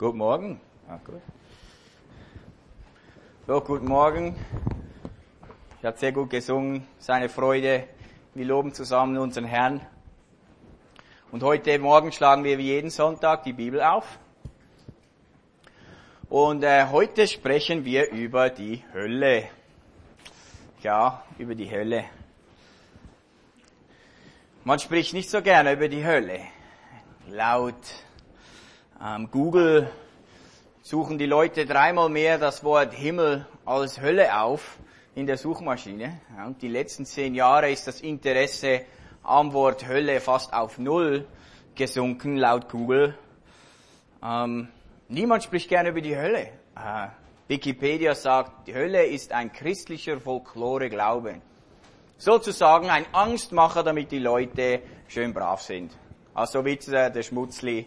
[0.00, 0.58] Guten Morgen.
[0.88, 1.20] Ah, gut.
[3.46, 4.34] So, guten Morgen.
[5.78, 7.86] Ich habe sehr gut gesungen, seine Freude.
[8.32, 9.82] Wir loben zusammen unseren Herrn.
[11.30, 14.18] Und heute Morgen schlagen wir wie jeden Sonntag die Bibel auf.
[16.30, 19.48] Und äh, heute sprechen wir über die Hölle.
[20.82, 22.06] Ja, über die Hölle.
[24.64, 26.40] Man spricht nicht so gerne über die Hölle.
[27.28, 27.76] Laut
[29.30, 29.90] Google
[30.82, 34.78] suchen die Leute dreimal mehr das Wort Himmel als Hölle auf
[35.14, 36.20] in der Suchmaschine.
[36.46, 38.82] Und die letzten zehn Jahre ist das Interesse
[39.22, 41.26] am Wort Hölle fast auf Null
[41.74, 43.16] gesunken, laut Google.
[44.22, 44.68] Ähm,
[45.08, 46.48] niemand spricht gerne über die Hölle.
[46.76, 47.08] Äh,
[47.48, 51.40] Wikipedia sagt, die Hölle ist ein christlicher Folklore-Glaube
[52.20, 55.90] sozusagen ein Angstmacher, damit die Leute schön brav sind.
[56.34, 57.86] Also wie der Schmutzli,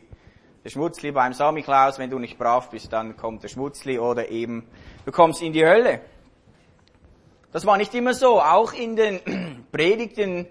[0.64, 4.68] der Schmutzli beim Samichlaus, wenn du nicht brav bist, dann kommt der Schmutzli oder eben
[5.06, 6.02] du kommst in die Hölle.
[7.52, 8.42] Das war nicht immer so.
[8.42, 10.48] Auch in den Predigten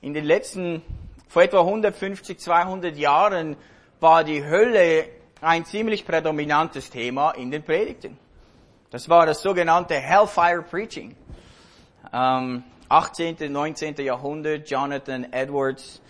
[0.00, 0.82] in den letzten
[1.28, 3.56] vor etwa 150, 200 Jahren
[4.00, 5.04] war die Hölle
[5.40, 8.18] ein ziemlich prädominantes Thema in den Predigten.
[8.90, 11.14] Das war das sogenannte Hellfire Preaching.
[12.12, 13.94] Ähm, 18., 19.
[13.98, 16.02] Jahrhundert, Jonathan Edwards,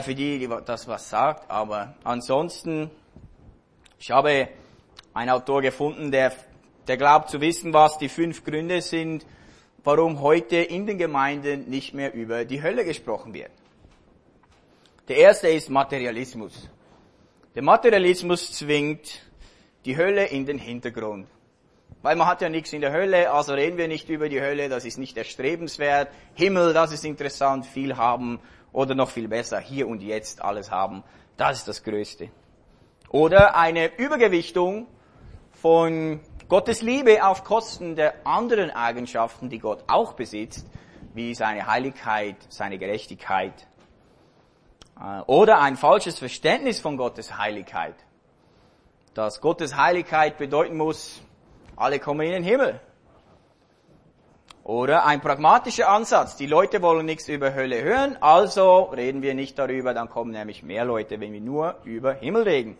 [0.00, 2.90] für die, die das was sagt, aber ansonsten,
[3.98, 4.48] ich habe
[5.12, 6.32] einen Autor gefunden, der,
[6.88, 9.26] der glaubt zu wissen, was die fünf Gründe sind,
[9.84, 13.50] warum heute in den Gemeinden nicht mehr über die Hölle gesprochen wird.
[15.08, 16.70] Der erste ist Materialismus.
[17.54, 19.20] Der Materialismus zwingt
[19.84, 21.26] die Hölle in den Hintergrund.
[22.00, 24.68] Weil man hat ja nichts in der Hölle, also reden wir nicht über die Hölle,
[24.68, 26.08] das ist nicht erstrebenswert.
[26.34, 28.40] Himmel, das ist interessant, viel haben
[28.72, 31.02] oder noch viel besser, hier und jetzt alles haben.
[31.36, 32.30] Das ist das Größte.
[33.10, 34.86] Oder eine Übergewichtung
[35.50, 40.66] von Gottes Liebe auf Kosten der anderen Eigenschaften, die Gott auch besitzt,
[41.14, 43.66] wie seine Heiligkeit, seine Gerechtigkeit.
[44.98, 47.94] Äh, oder ein falsches Verständnis von Gottes Heiligkeit.
[49.14, 51.20] Dass Gottes Heiligkeit bedeuten muss,
[51.76, 52.80] alle kommen in den Himmel.
[54.64, 56.36] Oder ein pragmatischer Ansatz.
[56.36, 60.62] Die Leute wollen nichts über Hölle hören, also reden wir nicht darüber, dann kommen nämlich
[60.62, 62.76] mehr Leute, wenn wir nur über Himmel reden.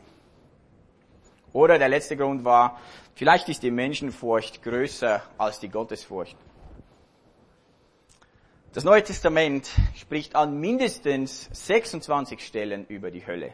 [1.52, 2.78] Oder der letzte Grund war,
[3.14, 6.36] vielleicht ist die Menschenfurcht größer als die Gottesfurcht.
[8.72, 13.52] Das Neue Testament spricht an mindestens 26 Stellen über die Hölle.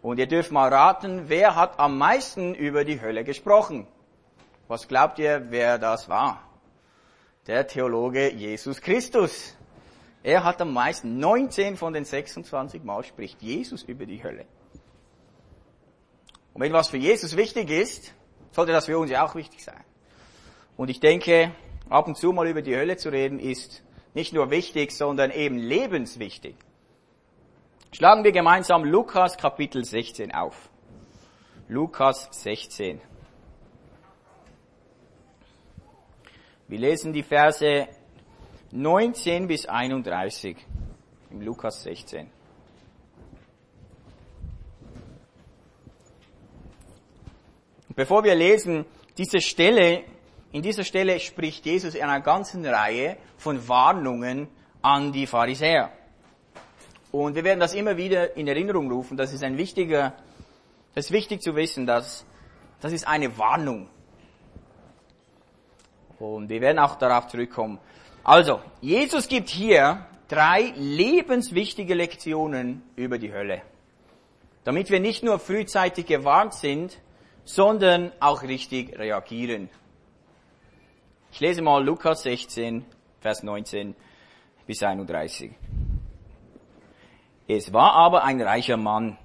[0.00, 3.86] Und ihr dürft mal raten, wer hat am meisten über die Hölle gesprochen?
[4.66, 6.47] Was glaubt ihr, wer das war?
[7.48, 9.56] Der Theologe Jesus Christus.
[10.22, 14.44] Er hat am meisten, 19 von den 26 Mal spricht Jesus über die Hölle.
[16.52, 18.12] Und wenn was für Jesus wichtig ist,
[18.50, 19.82] sollte das für uns ja auch wichtig sein.
[20.76, 21.52] Und ich denke,
[21.88, 23.82] ab und zu mal über die Hölle zu reden, ist
[24.12, 26.54] nicht nur wichtig, sondern eben lebenswichtig.
[27.92, 30.68] Schlagen wir gemeinsam Lukas Kapitel 16 auf.
[31.66, 33.00] Lukas 16.
[36.68, 37.88] Wir lesen die Verse
[38.72, 40.54] 19 bis 31
[41.30, 42.30] im Lukas 16.
[47.88, 48.84] Und bevor wir lesen,
[49.16, 50.04] diese Stelle,
[50.52, 54.48] in dieser Stelle spricht Jesus in einer ganzen Reihe von Warnungen
[54.82, 55.90] an die Pharisäer.
[57.10, 59.16] Und wir werden das immer wieder in Erinnerung rufen.
[59.16, 60.12] Das ist ein wichtiger,
[60.94, 62.26] das ist wichtig zu wissen, dass
[62.82, 63.88] das ist eine Warnung.
[66.18, 67.78] Und wir werden auch darauf zurückkommen.
[68.24, 73.62] Also, Jesus gibt hier drei lebenswichtige Lektionen über die Hölle.
[74.64, 76.98] Damit wir nicht nur frühzeitig gewarnt sind,
[77.44, 79.70] sondern auch richtig reagieren.
[81.32, 82.84] Ich lese mal Lukas 16,
[83.20, 83.94] Vers 19
[84.66, 85.52] bis 31.
[87.46, 89.16] Es war aber ein reicher Mann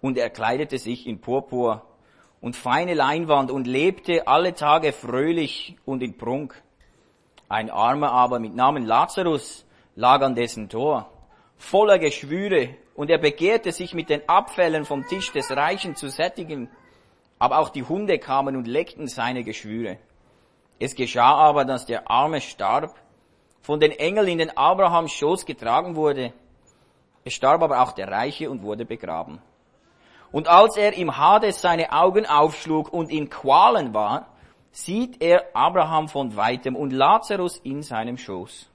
[0.00, 1.84] und er kleidete sich in Purpur
[2.40, 6.62] und feine Leinwand und lebte alle Tage fröhlich und in Prunk.
[7.48, 9.66] Ein Armer aber mit Namen Lazarus
[9.96, 11.10] lag an dessen Tor,
[11.56, 16.68] voller Geschwüre, und er begehrte sich mit den Abfällen vom Tisch des Reichen zu sättigen.
[17.38, 19.96] Aber auch die Hunde kamen und leckten seine Geschwüre.
[20.78, 22.94] Es geschah aber, dass der Arme starb,
[23.62, 26.32] von den Engeln in den Abrahams Schoß getragen wurde.
[27.24, 29.40] Es starb aber auch der Reiche und wurde begraben.
[30.32, 34.28] Und als er im Hades seine Augen aufschlug und in Qualen war,
[34.70, 38.70] sieht er Abraham von weitem und Lazarus in seinem Schoß.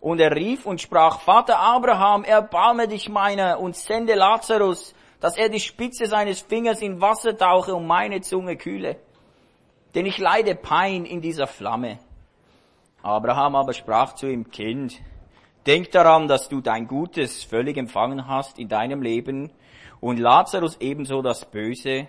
[0.00, 5.50] Und er rief und sprach, Vater Abraham, erbarme dich meiner und sende Lazarus, dass er
[5.50, 8.96] die Spitze seines Fingers in Wasser tauche und meine Zunge kühle.
[9.94, 11.98] Denn ich leide Pein in dieser Flamme.
[13.02, 15.00] Abraham aber sprach zu ihm, Kind,
[15.66, 19.52] denk daran, dass du dein Gutes völlig empfangen hast in deinem Leben
[20.00, 22.08] und Lazarus ebenso das Böse.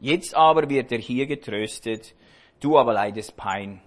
[0.00, 2.14] Jetzt aber wird er hier getröstet,
[2.60, 3.80] du aber leidest Pein.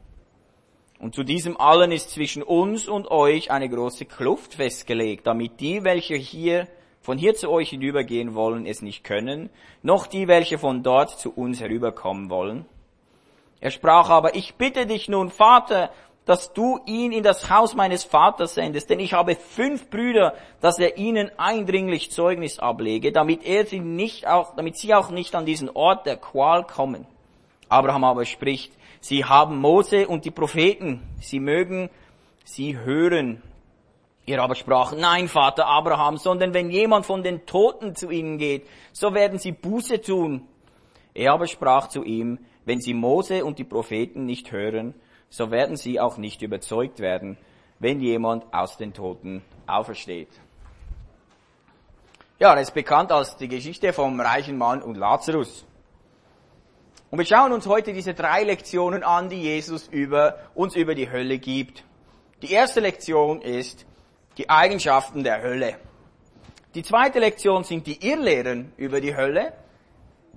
[1.00, 5.83] Und zu diesem allen ist zwischen uns und euch eine große Kluft festgelegt, damit die,
[5.83, 6.67] welche hier
[7.01, 9.50] von hier zu euch hinübergehen wollen, es nicht können,
[9.81, 12.65] noch die, welche von dort zu uns herüberkommen wollen.
[13.59, 15.91] Er sprach aber, ich bitte dich nun, Vater,
[16.25, 20.79] dass du ihn in das Haus meines Vaters sendest, denn ich habe fünf Brüder, dass
[20.79, 25.45] er ihnen eindringlich Zeugnis ablege, damit er sie nicht auch, damit sie auch nicht an
[25.45, 27.05] diesen Ort der Qual kommen.
[27.67, 28.71] Abraham aber spricht,
[29.01, 31.89] sie haben Mose und die Propheten, sie mögen
[32.45, 33.41] sie hören.
[34.25, 38.65] Ihr aber sprach, nein, Vater Abraham, sondern wenn jemand von den Toten zu ihnen geht,
[38.93, 40.47] so werden sie Buße tun.
[41.13, 44.93] Er aber sprach zu ihm, wenn sie Mose und die Propheten nicht hören,
[45.33, 47.39] so werden sie auch nicht überzeugt werden,
[47.80, 50.30] wenn jemand aus den Toten aufersteht.
[52.38, 55.65] Ja, das ist bekannt als die Geschichte vom reichen Mann und Lazarus.
[57.09, 61.09] Und wir schauen uns heute diese drei Lektionen an, die Jesus über, uns über die
[61.09, 61.83] Hölle gibt.
[62.44, 63.88] Die erste Lektion ist
[64.38, 65.77] die Eigenschaften der Hölle.
[66.75, 69.53] Die zweite Lektion sind die Irrlehren über die Hölle.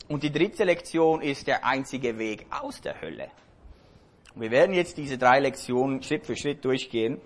[0.08, 3.30] Und die dritte Lektion ist der einzige Weg aus der Hölle.
[4.38, 7.18] Wir werden jetzt diese drei Lektionen Schritt für Schritt durchgehen.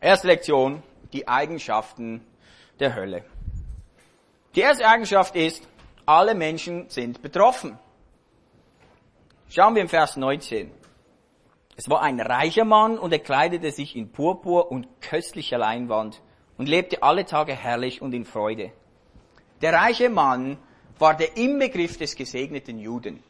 [0.00, 0.82] Erste Lektion,
[1.12, 2.26] die Eigenschaften
[2.80, 3.26] der Hölle.
[4.54, 5.68] Die erste Eigenschaft ist,
[6.06, 7.78] alle Menschen sind betroffen.
[9.50, 10.70] Schauen wir im Vers 19.
[11.76, 16.22] Es war ein reicher Mann und er kleidete sich in Purpur und köstlicher Leinwand
[16.56, 18.72] und lebte alle Tage herrlich und in Freude.
[19.60, 20.56] Der reiche Mann
[20.98, 23.22] war der Inbegriff des gesegneten Juden.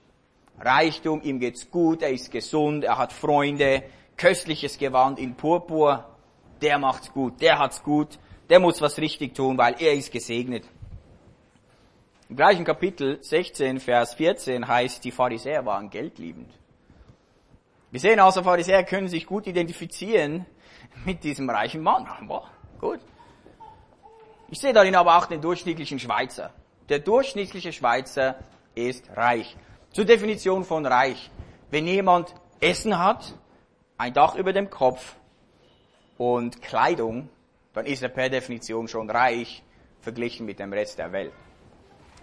[0.61, 3.82] Reichtum, ihm geht's gut, er ist gesund, er hat Freunde,
[4.17, 6.05] köstliches Gewand in Purpur,
[6.62, 8.19] der macht's gut, der hat's gut,
[8.49, 10.64] der muss was richtig tun, weil er ist gesegnet.
[12.29, 16.50] Im gleichen Kapitel 16, Vers 14 heißt, die Pharisäer waren geldliebend.
[17.91, 20.44] Wir sehen also, Pharisäer können sich gut identifizieren
[21.05, 22.06] mit diesem reichen Mann.
[22.26, 22.50] Boah,
[22.81, 23.00] gut.
[24.49, 26.53] Ich sehe darin aber auch den durchschnittlichen Schweizer.
[26.88, 28.37] Der durchschnittliche Schweizer
[28.75, 29.56] ist reich.
[29.96, 31.31] Zur Definition von reich.
[31.70, 33.32] Wenn jemand Essen hat,
[33.96, 35.16] ein Dach über dem Kopf
[36.19, 37.31] und Kleidung,
[37.72, 39.62] dann ist er per Definition schon reich
[40.02, 41.32] verglichen mit dem Rest der Welt.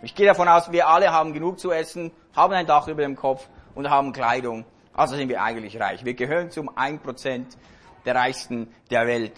[0.03, 3.15] Ich gehe davon aus, wir alle haben genug zu essen, haben ein Dach über dem
[3.15, 4.65] Kopf und haben Kleidung.
[4.93, 6.05] Also sind wir eigentlich reich.
[6.05, 7.57] Wir gehören zum 1%
[8.05, 9.33] der Reichsten der Welt.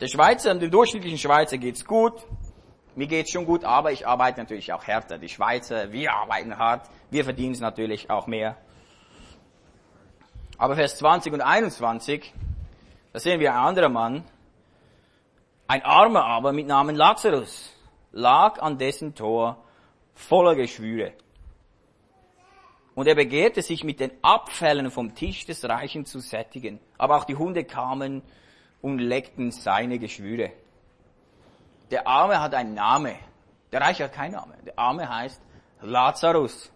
[0.00, 2.26] Der Schweizer, dem durchschnittlichen Schweizer geht's gut,
[2.96, 5.18] mir geht's schon gut, aber ich arbeite natürlich auch härter.
[5.18, 8.56] Die Schweizer, wir arbeiten hart, wir verdienen natürlich auch mehr.
[10.58, 12.32] Aber Vers 20 und 21,
[13.12, 14.24] da sehen wir ein anderer Mann,
[15.66, 17.72] ein armer aber mit Namen Lazarus,
[18.12, 19.64] lag an dessen Tor
[20.14, 21.12] voller Geschwüre.
[22.94, 26.78] Und er begehrte sich mit den Abfällen vom Tisch des Reichen zu sättigen.
[26.96, 28.22] Aber auch die Hunde kamen
[28.82, 30.52] und leckten seine Geschwüre.
[31.90, 33.14] Der Arme hat einen Namen.
[33.72, 34.54] Der Reiche hat keinen Namen.
[34.64, 35.40] Der Arme heißt
[35.82, 36.72] Lazarus.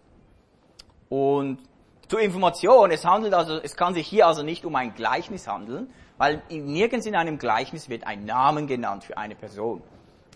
[1.09, 1.59] Und
[2.07, 5.91] zur Information, es handelt also, es kann sich hier also nicht um ein Gleichnis handeln,
[6.17, 9.81] weil nirgends in einem Gleichnis wird ein Namen genannt für eine Person.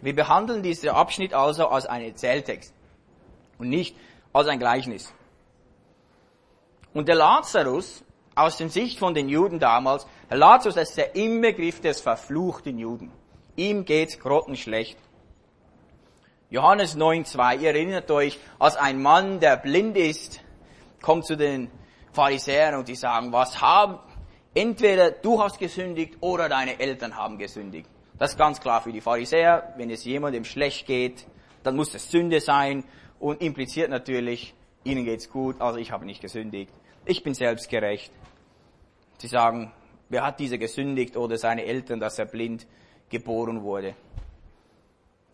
[0.01, 2.73] Wir behandeln diesen Abschnitt also als einen Erzähltext
[3.57, 3.95] und nicht
[4.33, 5.13] als ein Gleichnis.
[6.93, 8.03] Und der Lazarus,
[8.35, 13.11] aus der Sicht von den Juden damals, der Lazarus ist der Inbegriff des verfluchten Juden.
[13.55, 14.97] Ihm geht's grottenschlecht.
[16.49, 20.41] Johannes 9,2, ihr erinnert euch, als ein Mann, der blind ist,
[21.01, 21.69] kommt zu den
[22.11, 23.99] Pharisäern und die sagen, was haben,
[24.53, 27.89] entweder du hast gesündigt oder deine Eltern haben gesündigt.
[28.19, 29.73] Das ist ganz klar für die Pharisäer.
[29.77, 31.25] Wenn es jemandem schlecht geht,
[31.63, 32.83] dann muss es Sünde sein
[33.19, 36.71] und impliziert natürlich, ihnen geht's gut, also ich habe nicht gesündigt.
[37.05, 38.11] Ich bin selbstgerecht.
[39.17, 39.71] Sie sagen,
[40.09, 42.67] wer hat dieser gesündigt oder seine Eltern, dass er blind
[43.13, 43.95] geboren wurde.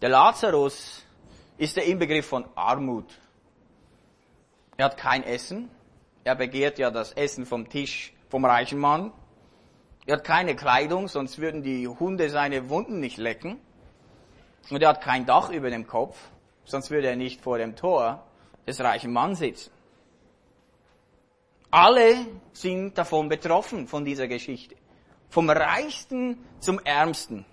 [0.02, 1.04] Der Lazarus
[1.58, 3.10] ist der Inbegriff von Armut.
[4.78, 5.72] Er hat kein Essen.
[6.24, 9.12] Er begehrt ja das Essen vom Tisch vom reichen Mann.
[10.06, 13.60] Er hat keine Kleidung, sonst würden die Hunde seine Wunden nicht lecken.
[14.70, 16.18] Und er hat kein Dach über dem Kopf,
[16.66, 18.24] sonst würde er nicht vor dem Tor
[18.68, 19.72] des reichen Mannes sitzen.
[21.72, 24.76] Alle sind davon betroffen, von dieser Geschichte.
[25.30, 27.46] Vom Reichsten zum Ärmsten.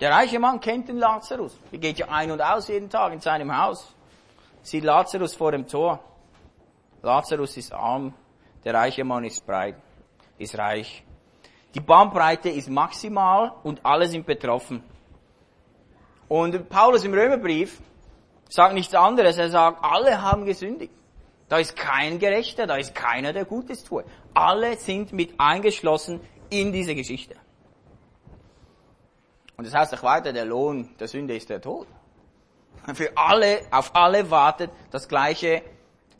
[0.00, 1.58] Der reiche Mann kennt den Lazarus.
[1.72, 3.94] Er geht ja ein und aus jeden Tag in seinem Haus.
[4.62, 6.00] Sieht Lazarus vor dem Tor.
[7.02, 8.12] Lazarus ist arm,
[8.64, 9.76] der reiche Mann ist breit,
[10.38, 11.04] ist reich.
[11.74, 14.82] Die Bandbreite ist maximal und alle sind betroffen.
[16.28, 17.80] Und Paulus im Römerbrief
[18.48, 19.38] sagt nichts anderes.
[19.38, 20.92] Er sagt, alle haben gesündigt.
[21.48, 24.04] Da ist kein Gerechter, da ist keiner, der Gutes tut.
[24.34, 27.36] Alle sind mit eingeschlossen in diese Geschichte.
[29.56, 31.86] Und das heißt auch weiter, der Lohn der Sünde ist der Tod.
[32.94, 35.62] Für alle, auf alle wartet das gleiche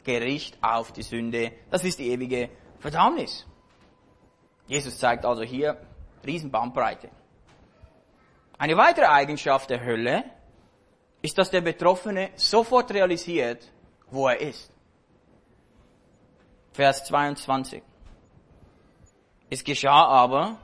[0.04, 1.52] Gericht auf die Sünde.
[1.70, 3.46] Das ist die ewige Verdammnis.
[4.66, 5.76] Jesus zeigt also hier
[6.24, 7.10] Riesenbandbreite.
[8.58, 10.24] Eine weitere Eigenschaft der Hölle
[11.22, 13.70] ist, dass der Betroffene sofort realisiert,
[14.10, 14.72] wo er ist.
[16.72, 17.82] Vers 22.
[19.48, 20.58] Es geschah aber,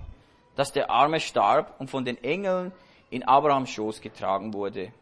[0.57, 2.73] dass der Arme starb und von den Engeln
[3.11, 4.93] in Abrahams Schoß getragen wurde.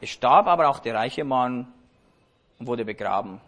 [0.00, 1.72] Es starb aber auch der reiche Mann
[2.58, 3.40] und wurde begraben.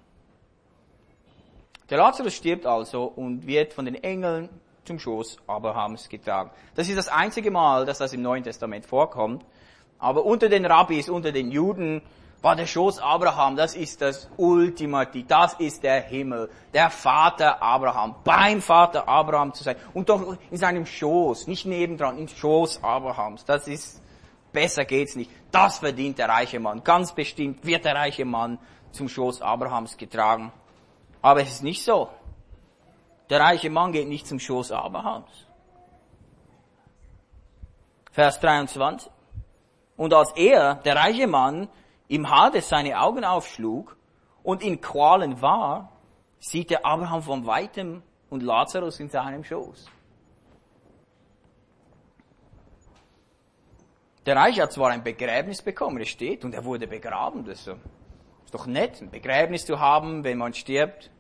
[1.90, 4.48] Der Lazarus stirbt also und wird von den Engeln
[4.84, 6.50] zum Schoß Abrahams getragen.
[6.74, 9.44] Das ist das einzige Mal, dass das im Neuen Testament vorkommt.
[9.98, 12.02] Aber unter den Rabbis, unter den Juden,
[12.42, 18.16] war der Schoß Abraham, das ist das Ultimativ, das ist der Himmel, der Vater Abraham,
[18.24, 23.44] beim Vater Abraham zu sein und doch in seinem Schoß, nicht nebendran, im Schoß Abrahams,
[23.44, 24.02] das ist,
[24.52, 25.30] besser geht's nicht.
[25.52, 28.58] Das verdient der reiche Mann, ganz bestimmt wird der reiche Mann
[28.90, 30.52] zum Schoß Abrahams getragen.
[31.22, 32.08] Aber es ist nicht so.
[33.30, 35.30] Der reiche Mann geht nicht zum Schoß Abrahams.
[38.10, 39.10] Vers 23.
[39.96, 41.68] Und als er, der reiche Mann,
[42.12, 43.96] im Hades seine Augen aufschlug
[44.42, 45.92] und in Qualen war,
[46.40, 49.86] sieht er Abraham von weitem und Lazarus in seinem Schoß.
[54.26, 57.46] Der Reiche hat zwar ein Begräbnis bekommen, es steht, und er wurde begraben.
[57.46, 57.74] Das ist
[58.52, 61.10] doch nett, ein Begräbnis zu haben, wenn man stirbt,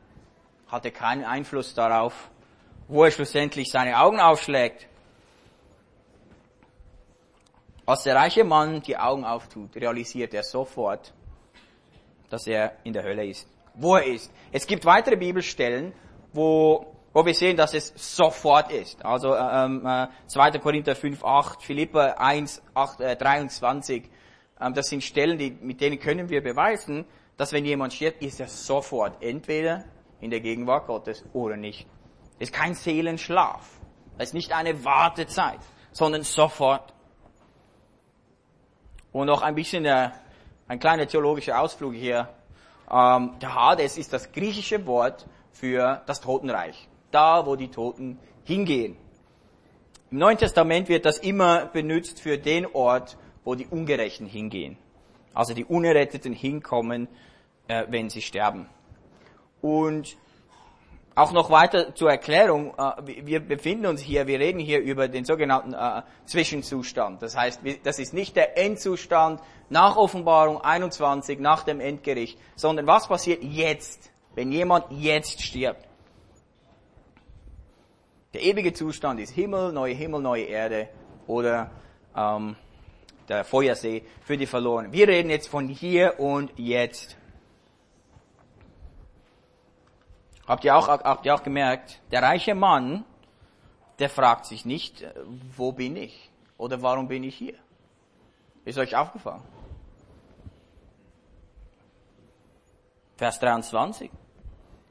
[0.68, 2.30] hatte keinen Einfluss darauf,
[2.88, 4.88] wo er schlussendlich seine Augen aufschlägt.
[7.84, 11.12] Als der reiche Mann die Augen auftut, realisiert er sofort,
[12.30, 13.48] dass er in der Hölle ist.
[13.74, 14.32] Wo er ist.
[14.52, 15.92] Es gibt weitere Bibelstellen,
[16.32, 19.04] wo, wo wir sehen, dass es sofort ist.
[19.04, 20.58] Also ähm, äh, 2.
[20.58, 24.08] Korinther 5, 8, Philippa 1, 8, äh, 23.
[24.60, 27.04] Ähm, das sind Stellen, die, mit denen können wir beweisen,
[27.36, 29.84] dass wenn jemand stirbt, ist er sofort entweder
[30.20, 31.86] in der Gegenwart Gottes oder nicht.
[32.38, 33.80] Es ist kein Seelenschlaf.
[34.18, 35.60] Es ist nicht eine Wartezeit,
[35.90, 36.94] sondern sofort.
[39.12, 40.10] Und noch ein bisschen äh,
[40.68, 42.28] ein kleiner theologischer Ausflug hier.
[42.90, 46.88] Ähm, der Hades ist das griechische Wort für das Totenreich.
[47.10, 48.96] Da, wo die Toten hingehen.
[50.10, 54.76] Im Neuen Testament wird das immer benutzt für den Ort, wo die Ungerechten hingehen.
[55.34, 57.08] Also die Unerretteten hinkommen,
[57.68, 58.68] äh, wenn sie sterben.
[59.60, 60.16] Und
[61.14, 65.24] auch noch weiter zur Erklärung, äh, wir befinden uns hier, wir reden hier über den
[65.24, 67.22] sogenannten äh, Zwischenzustand.
[67.22, 73.08] Das heißt, das ist nicht der Endzustand nach Offenbarung 21, nach dem Endgericht, sondern was
[73.08, 75.86] passiert jetzt, wenn jemand jetzt stirbt.
[78.34, 80.88] Der ewige Zustand ist Himmel, neue Himmel, neue Erde
[81.26, 81.70] oder
[82.16, 82.56] ähm,
[83.28, 84.92] der Feuersee für die Verlorenen.
[84.92, 87.16] Wir reden jetzt von hier und jetzt.
[90.46, 93.04] Habt ihr auch, habt ihr auch gemerkt, der reiche Mann,
[93.98, 95.14] der fragt sich nicht, äh,
[95.56, 96.30] wo bin ich?
[96.58, 97.54] Oder warum bin ich hier?
[98.64, 99.42] Ist euch aufgefallen?
[103.16, 104.10] Vers 23.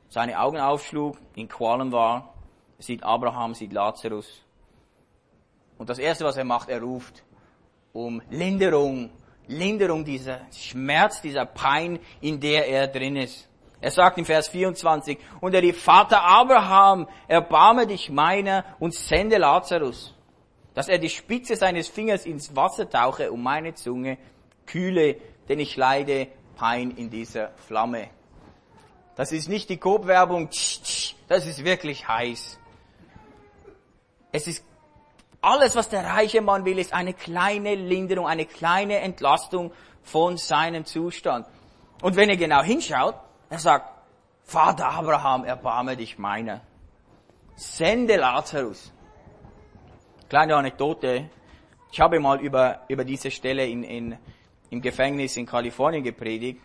[0.10, 2.34] Seine Augen aufschlug, in Qualen war,
[2.80, 4.44] sieht Abraham, sieht Lazarus.
[5.78, 7.24] Und das erste, was er macht, er ruft
[7.94, 9.10] um Linderung,
[9.48, 13.50] Linderung dieser Schmerz, dieser Pein, in der er drin ist.
[13.82, 19.38] Er sagt im Vers 24, und er rief, Vater Abraham, erbarme dich meiner und sende
[19.38, 20.14] Lazarus,
[20.76, 24.20] dass er die Spitze seines Fingers ins Wasser tauche und meine Zunge
[24.68, 25.16] kühle,
[25.50, 28.10] denn ich leide Pein in dieser Flamme.
[29.16, 30.50] Das ist nicht die Coop-Werbung,
[31.28, 32.60] das ist wirklich heiß.
[34.32, 34.64] Es ist
[35.42, 39.72] alles, was der reiche Mann will, ist eine kleine Linderung, eine kleine Entlastung
[40.04, 41.48] von seinem Zustand.
[42.04, 43.16] Und wenn ihr genau hinschaut,
[43.52, 43.92] er sagt,
[44.44, 46.62] Vater Abraham, erbarme dich meiner.
[47.56, 48.92] Sende Lazarus.
[50.30, 51.30] Kleine Anekdote.
[51.92, 54.18] Ich habe mal über, über diese Stelle in, in,
[54.70, 56.62] im Gefängnis in Kalifornien gepredigt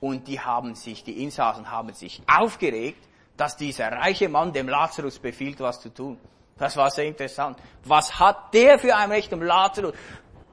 [0.00, 3.08] und die haben sich, die Insassen haben sich aufgeregt,
[3.38, 6.18] dass dieser reiche Mann dem Lazarus befiehlt, was zu tun.
[6.58, 7.58] Das war sehr interessant.
[7.84, 9.94] Was hat der für ein Recht um Lazarus?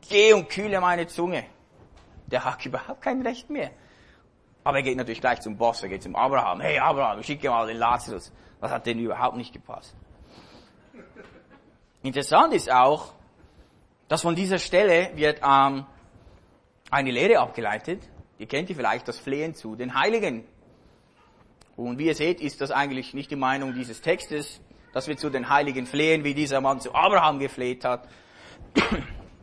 [0.08, 1.46] geh und kühle meine Zunge.
[2.28, 3.72] Der hat überhaupt kein Recht mehr.
[4.66, 6.60] Aber er geht natürlich gleich zum Boss, er geht zum Abraham.
[6.60, 8.34] Hey Abraham, schicke mal den Lazarus.
[8.60, 9.96] Das hat denen überhaupt nicht gepasst.
[12.02, 13.14] Interessant ist auch,
[14.08, 15.86] dass von dieser Stelle wird ähm,
[16.90, 18.10] eine Lehre abgeleitet.
[18.40, 20.46] Ihr kennt die vielleicht, das Flehen zu den Heiligen.
[21.76, 24.62] Und wie ihr seht, ist das eigentlich nicht die Meinung dieses Textes,
[24.94, 28.08] dass wir zu den Heiligen flehen, wie dieser Mann zu Abraham gefleht hat.
[28.74, 28.84] Das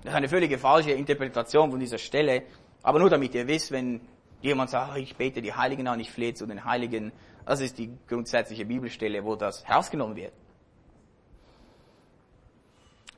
[0.05, 2.43] ist eine völlige falsche Interpretation von dieser Stelle.
[2.83, 4.00] Aber nur damit ihr wisst, wenn
[4.43, 7.13] jemand sagt, ich bete die Heiligen an, ich flehe zu den Heiligen,
[7.47, 10.33] das ist die grundsätzliche Bibelstelle, wo das herausgenommen wird.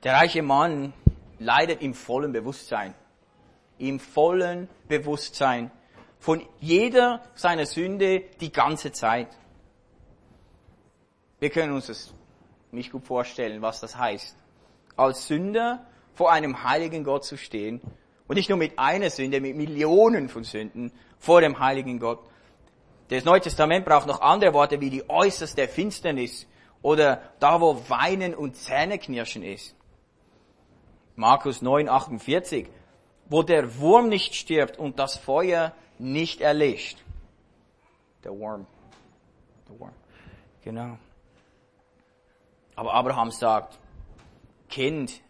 [0.03, 0.93] Der reiche Mann
[1.39, 2.95] leidet im vollen Bewusstsein.
[3.79, 5.71] Im vollen Bewusstsein
[6.19, 9.29] von jeder seiner Sünde die ganze Zeit.
[11.39, 12.15] Wir können uns das
[12.71, 14.37] nicht gut vorstellen, was das heißt.
[14.97, 17.81] Als Sünder vor einem heiligen Gott zu stehen
[18.27, 22.21] und nicht nur mit einer Sünde, mit Millionen von Sünden vor dem heiligen Gott.
[23.09, 26.47] Das Neue Testament braucht noch andere Worte wie die äußerste Finsternis
[26.83, 29.75] oder da, wo Weinen und Zähneknirschen ist.
[31.17, 32.69] Markus 9, 48,
[33.27, 36.99] wo der Wurm nicht stirbt und das Feuer nicht erlischt.
[38.25, 38.67] Der Worm.
[39.69, 39.93] Der Worm.
[40.63, 40.99] Genau.
[42.75, 43.79] Aber Abraham sagt,
[44.69, 45.21] Kind,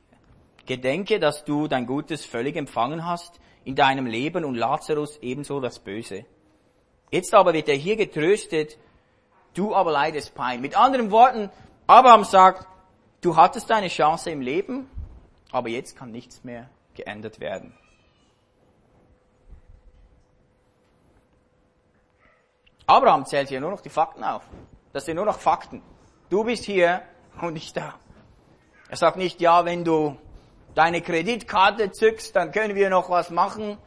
[0.67, 5.79] gedenke, dass du dein Gutes völlig empfangen hast in deinem Leben und Lazarus ebenso das
[5.79, 6.25] Böse.
[7.11, 8.79] Jetzt aber wird er hier getröstet,
[9.55, 10.61] du aber leidest Pein.
[10.61, 11.51] Mit anderen Worten,
[11.87, 12.67] Abraham sagt,
[13.21, 14.89] du hattest deine Chance im Leben,
[15.53, 17.77] aber jetzt kann nichts mehr geändert werden.
[22.87, 24.43] Abraham zählt hier nur noch die Fakten auf.
[24.93, 25.83] Das sind nur noch Fakten.
[26.29, 27.03] Du bist hier
[27.41, 27.95] und nicht da.
[28.89, 30.17] Er sagt nicht, ja, wenn du
[30.75, 33.79] deine Kreditkarte zückst, dann können wir noch was machen.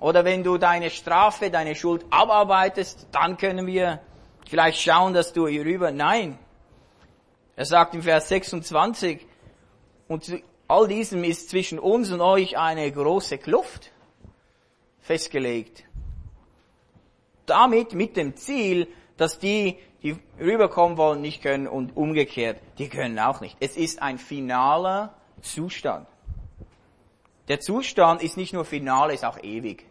[0.00, 4.00] Oder wenn du deine Strafe, deine Schuld abarbeitest, dann können wir
[4.48, 5.90] vielleicht schauen, dass du hier rüber.
[5.90, 6.38] Nein.
[7.56, 9.26] Er sagt im Vers 26,
[10.06, 13.90] und all diesem ist zwischen uns und euch eine große Kluft
[15.00, 15.84] festgelegt
[17.48, 23.18] damit mit dem Ziel, dass die, die rüberkommen wollen, nicht können und umgekehrt, die können
[23.18, 23.56] auch nicht.
[23.60, 26.06] Es ist ein finaler Zustand.
[27.48, 29.86] Der Zustand ist nicht nur final, ist auch ewig.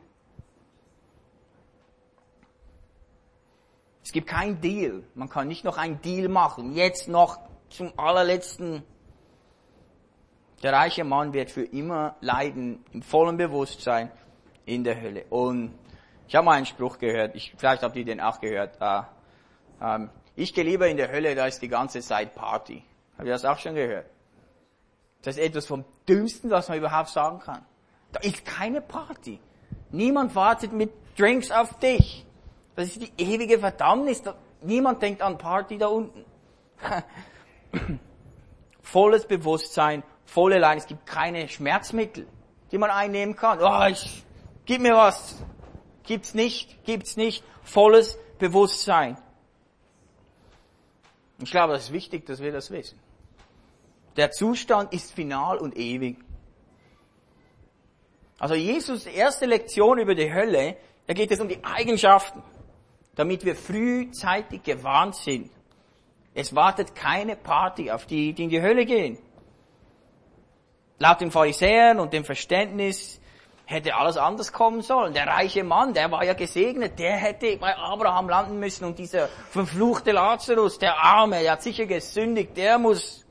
[4.03, 5.03] Es gibt kein Deal.
[5.15, 6.73] Man kann nicht noch ein Deal machen.
[6.73, 7.39] Jetzt noch
[7.69, 8.83] zum allerletzten.
[10.63, 14.11] Der reiche Mann wird für immer leiden, im vollen Bewusstsein
[14.65, 15.25] in der Hölle.
[15.29, 15.77] Und
[16.27, 18.77] ich habe mal einen Spruch gehört, ich, vielleicht habt ihr den auch gehört.
[18.79, 19.01] Äh,
[19.81, 22.83] ähm, ich gehe lieber in der Hölle, da ist die ganze Zeit Party.
[23.17, 24.05] Habt ihr das auch schon gehört?
[25.21, 27.65] Das ist etwas vom Dümmsten, was man überhaupt sagen kann.
[28.11, 29.39] Da ist keine Party.
[29.91, 32.25] Niemand wartet mit Drinks auf dich.
[32.75, 34.21] Das ist die ewige Verdammnis.
[34.61, 36.25] Niemand denkt an Party da unten.
[38.81, 40.77] Volles Bewusstsein, volle Leid.
[40.77, 42.27] Es gibt keine Schmerzmittel,
[42.71, 43.59] die man einnehmen kann.
[43.61, 44.23] Oh, ich,
[44.65, 45.43] gib mir was.
[46.03, 47.43] Gibt's nicht, gibt's nicht.
[47.63, 49.17] Volles Bewusstsein.
[51.39, 52.99] Ich glaube, es ist wichtig, dass wir das wissen.
[54.17, 56.17] Der Zustand ist final und ewig.
[58.39, 60.77] Also Jesus erste Lektion über die Hölle,
[61.07, 62.43] da geht es um die Eigenschaften,
[63.15, 65.49] damit wir frühzeitig gewarnt sind.
[66.33, 69.17] Es wartet keine Party auf die, die in die Hölle gehen.
[70.99, 73.19] Laut den Pharisäern und dem Verständnis
[73.65, 75.13] hätte alles anders kommen sollen.
[75.13, 79.27] Der reiche Mann, der war ja gesegnet, der hätte bei Abraham landen müssen und dieser
[79.27, 83.26] verfluchte Lazarus, der Arme, der hat sicher gesündigt, der muss.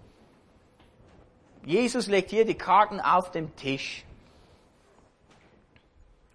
[1.66, 4.05] Jesus legt hier die Karten auf den Tisch.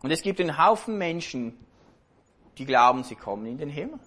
[0.03, 1.57] Und es gibt einen Haufen Menschen,
[2.57, 3.99] die glauben, sie kommen in den Himmel.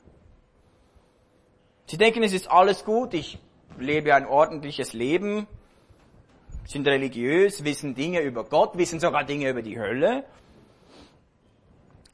[1.87, 3.39] Sie denken, es ist alles gut, ich
[3.79, 5.47] lebe ein ordentliches Leben,
[6.67, 10.25] sind religiös, wissen Dinge über Gott, wissen sogar Dinge über die Hölle,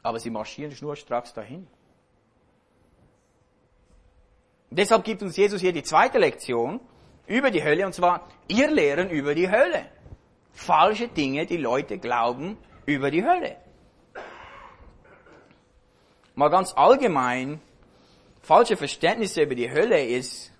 [0.04, 1.66] aber sie marschieren schnurstracks dahin.
[4.70, 6.78] Deshalb gibt uns Jesus hier die zweite Lektion
[7.30, 9.86] über die Hölle, und zwar ihr Lehren über die Hölle.
[10.52, 13.56] Falsche Dinge, die Leute glauben über die Hölle.
[16.34, 17.60] Mal ganz allgemein,
[18.42, 20.52] falsche Verständnisse über die Hölle ist,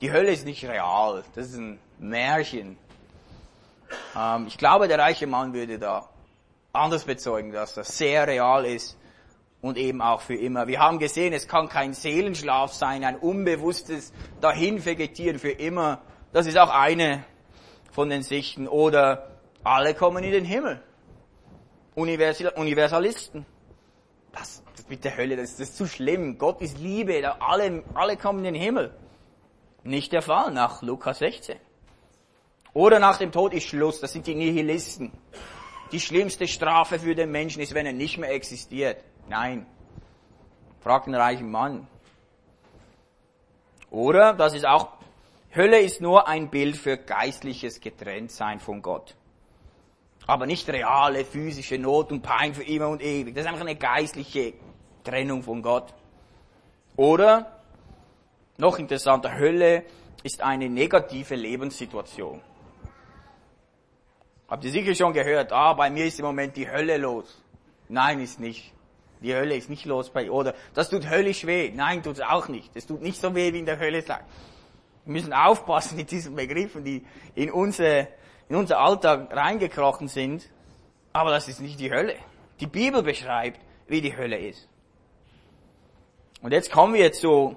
[0.00, 2.76] die Hölle ist nicht real, das ist ein Märchen.
[4.16, 6.08] Ähm, ich glaube, der reiche Mann würde da
[6.72, 8.98] anders bezeugen, dass das sehr real ist
[9.66, 10.66] und eben auch für immer.
[10.66, 16.00] Wir haben gesehen, es kann kein Seelenschlaf sein, ein unbewusstes Dahinvegetieren für immer.
[16.32, 17.24] Das ist auch eine
[17.90, 18.68] von den Sichten.
[18.68, 20.82] Oder alle kommen in den Himmel.
[21.94, 23.46] Universalisten.
[24.32, 26.38] Das, das mit der Hölle, das, das ist zu schlimm.
[26.38, 28.94] Gott ist Liebe, alle, alle kommen in den Himmel.
[29.82, 31.56] Nicht der Fall nach Lukas 16.
[32.74, 35.10] Oder nach dem Tod ist Schluss, das sind die Nihilisten.
[35.92, 39.02] Die schlimmste Strafe für den Menschen ist, wenn er nicht mehr existiert.
[39.28, 39.66] Nein.
[40.80, 41.88] Frag den reichen Mann.
[43.90, 44.88] Oder, das ist auch,
[45.54, 49.16] Hölle ist nur ein Bild für geistliches Getrenntsein von Gott.
[50.26, 53.34] Aber nicht reale physische Not und Pein für immer und ewig.
[53.34, 54.54] Das ist einfach eine geistliche
[55.02, 55.94] Trennung von Gott.
[56.96, 57.60] Oder,
[58.58, 59.84] noch interessanter, Hölle
[60.22, 62.40] ist eine negative Lebenssituation.
[64.48, 67.42] Habt ihr sicher schon gehört, ah, bei mir ist im Moment die Hölle los.
[67.88, 68.75] Nein, ist nicht.
[69.20, 71.72] Die Hölle ist nicht los bei, oder das tut höllisch weh.
[71.74, 72.74] Nein, tut es auch nicht.
[72.76, 74.24] Es tut nicht so weh, wie in der Hölle sein.
[75.04, 78.08] Wir müssen aufpassen mit diesen Begriffen, die in unser,
[78.48, 80.48] in unser Alltag reingekrochen sind.
[81.12, 82.16] Aber das ist nicht die Hölle.
[82.60, 84.68] Die Bibel beschreibt, wie die Hölle ist.
[86.42, 87.56] Und jetzt kommen wir zu,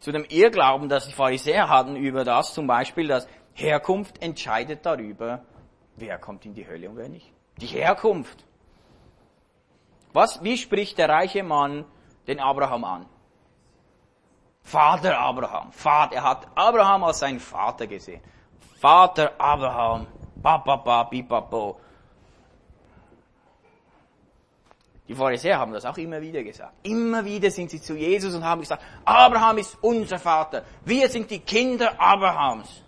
[0.00, 5.44] zu dem Irrglauben, dass die Pharisäer hatten über das zum Beispiel, dass Herkunft entscheidet darüber,
[5.96, 7.30] wer kommt in die Hölle und wer nicht.
[7.58, 8.44] Die Herkunft.
[10.12, 11.84] Was, wie spricht der reiche Mann
[12.26, 13.06] den Abraham an?
[14.62, 15.72] Vater Abraham.
[15.72, 18.20] Vater, er hat Abraham als seinen Vater gesehen.
[18.80, 20.06] Vater Abraham.
[20.42, 21.78] Papa, pipapo.
[25.08, 26.72] Die Pharisäer haben das auch immer wieder gesagt.
[26.84, 30.64] Immer wieder sind sie zu Jesus und haben gesagt, Abraham ist unser Vater.
[30.84, 32.82] Wir sind die Kinder Abrahams.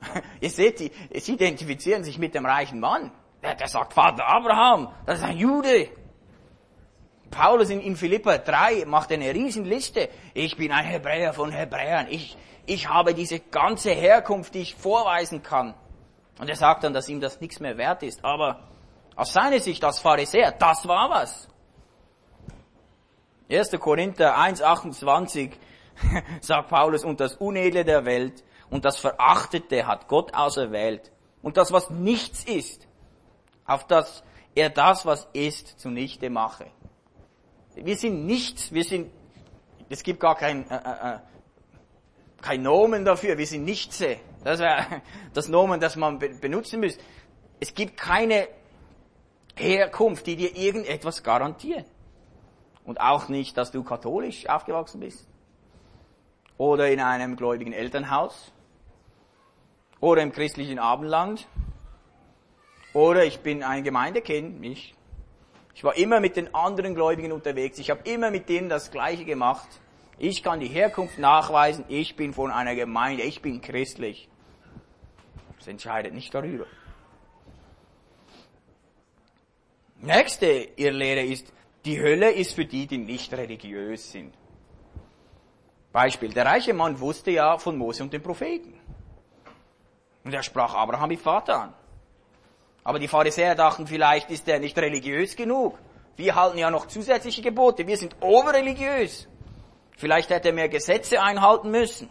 [0.40, 3.12] Ihr seht, sie, sie identifizieren sich mit dem reichen Mann.
[3.42, 5.88] Der, der sagt, Vater Abraham, das ist ein Jude.
[7.32, 10.08] Paulus in, in Philippa 3 macht eine Riesenliste.
[10.34, 12.06] Ich bin ein Hebräer von Hebräern.
[12.08, 15.74] Ich, ich habe diese ganze Herkunft, die ich vorweisen kann.
[16.38, 18.24] Und er sagt dann, dass ihm das nichts mehr wert ist.
[18.24, 18.60] Aber
[19.16, 21.48] aus seiner Sicht als Pharisäer, das war was.
[23.50, 23.72] 1.
[23.80, 25.52] Korinther 1,28
[26.40, 31.10] sagt Paulus, und das Unedle der Welt und das Verachtete hat Gott auserwählt.
[31.42, 32.86] Und das, was nichts ist,
[33.66, 34.22] auf das
[34.54, 36.66] er das, was ist, zunichte mache.
[37.74, 39.10] Wir sind nichts, wir sind,
[39.88, 41.18] es gibt gar kein, äh, äh, äh
[42.40, 44.02] kein Nomen dafür, wir sind nichts.
[44.42, 44.84] Das wäre
[45.32, 47.02] das Nomen, das man benutzen müsste.
[47.60, 48.48] Es gibt keine
[49.54, 51.86] Herkunft, die dir irgendetwas garantiert.
[52.84, 55.28] Und auch nicht, dass du katholisch aufgewachsen bist.
[56.58, 58.52] Oder in einem gläubigen Elternhaus
[60.00, 61.46] oder im christlichen Abendland
[62.92, 64.94] oder ich bin ein Gemeindekind, ich.
[65.74, 69.24] Ich war immer mit den anderen Gläubigen unterwegs, ich habe immer mit denen das Gleiche
[69.24, 69.68] gemacht.
[70.18, 74.28] Ich kann die Herkunft nachweisen, ich bin von einer Gemeinde, ich bin christlich.
[75.58, 76.66] Das entscheidet nicht darüber.
[80.00, 81.52] Nächste Irrlehre ist,
[81.84, 84.34] die Hölle ist für die, die nicht religiös sind.
[85.92, 88.74] Beispiel, der reiche Mann wusste ja von Mose und den Propheten.
[90.24, 91.74] Und er sprach Abraham wie Vater an.
[92.84, 95.78] Aber die Pharisäer dachten, vielleicht ist er nicht religiös genug.
[96.16, 97.86] Wir halten ja noch zusätzliche Gebote.
[97.86, 99.28] Wir sind oberreligiös.
[99.96, 102.10] Vielleicht hätte er mehr Gesetze einhalten müssen.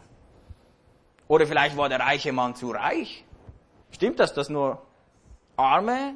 [1.28, 3.26] Oder vielleicht war der reiche Mann zu reich.
[3.92, 4.82] Stimmt das, dass nur
[5.58, 6.16] Arme,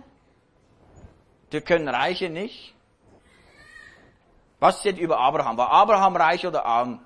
[1.51, 2.73] die können Reiche nicht?
[4.59, 5.57] Was steht über Abraham?
[5.57, 7.01] War Abraham reich oder arm?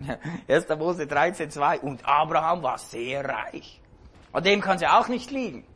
[0.48, 0.68] 1.
[0.78, 1.80] Mose 13, 2.
[1.80, 3.80] Und Abraham war sehr reich.
[4.32, 5.66] An dem kann es ja auch nicht liegen.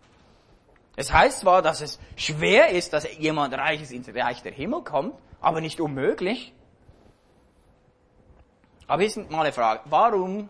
[0.96, 5.14] Es heißt zwar, dass es schwer ist, dass jemand Reiches ins Reich der Himmel kommt,
[5.40, 6.52] aber nicht unmöglich.
[8.86, 9.80] Aber hier ist mal eine Frage.
[9.86, 10.48] Warum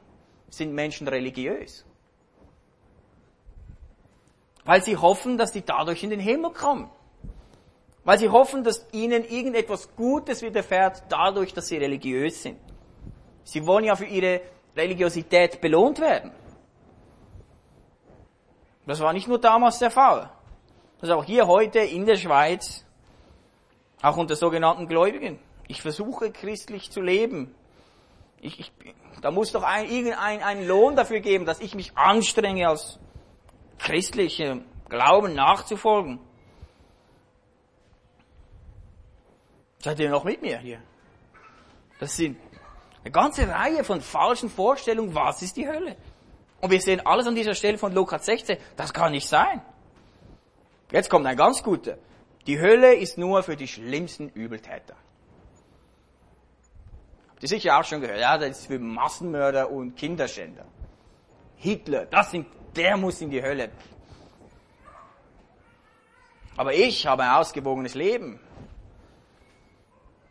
[0.50, 1.84] sind Menschen religiös?
[4.64, 6.90] Weil sie hoffen, dass sie dadurch in den Himmel kommen.
[8.02, 12.58] Weil sie hoffen, dass ihnen irgendetwas Gutes widerfährt, dadurch, dass sie religiös sind.
[13.44, 14.40] Sie wollen ja für ihre
[14.76, 16.32] Religiosität belohnt werden.
[18.86, 20.30] Das war nicht nur damals der Fall.
[21.00, 22.84] Das ist auch hier heute in der Schweiz,
[24.02, 25.38] auch unter sogenannten Gläubigen.
[25.66, 27.54] Ich versuche christlich zu leben.
[28.40, 28.72] Ich, ich,
[29.22, 32.98] da muss doch ein, irgendein ein Lohn dafür geben, dass ich mich anstrenge, als
[33.78, 36.20] christlichem Glauben nachzufolgen.
[39.78, 40.80] Seid ihr noch mit mir hier?
[41.98, 42.38] Das sind
[43.02, 45.96] eine ganze Reihe von falschen Vorstellungen, was ist die Hölle?
[46.64, 49.60] Und wir sehen alles an dieser Stelle von Lukas 16, das kann nicht sein.
[50.90, 51.98] Jetzt kommt ein ganz guter.
[52.46, 54.96] Die Hölle ist nur für die schlimmsten Übeltäter.
[57.28, 60.64] Habt ihr sicher auch schon gehört, ja, das ist für Massenmörder und Kinderschänder.
[61.56, 63.68] Hitler, das sind der muss in die Hölle.
[66.56, 68.40] Aber ich habe ein ausgewogenes Leben.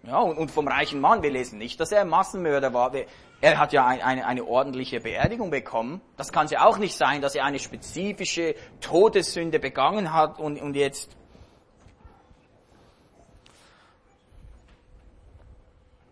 [0.05, 2.91] Ja, und, vom reichen Mann, wir lesen nicht, dass er ein Massenmörder war.
[3.39, 6.01] Er hat ja eine, eine, eine ordentliche Beerdigung bekommen.
[6.17, 10.75] Das kann ja auch nicht sein, dass er eine spezifische Todessünde begangen hat und, und
[10.75, 11.15] jetzt.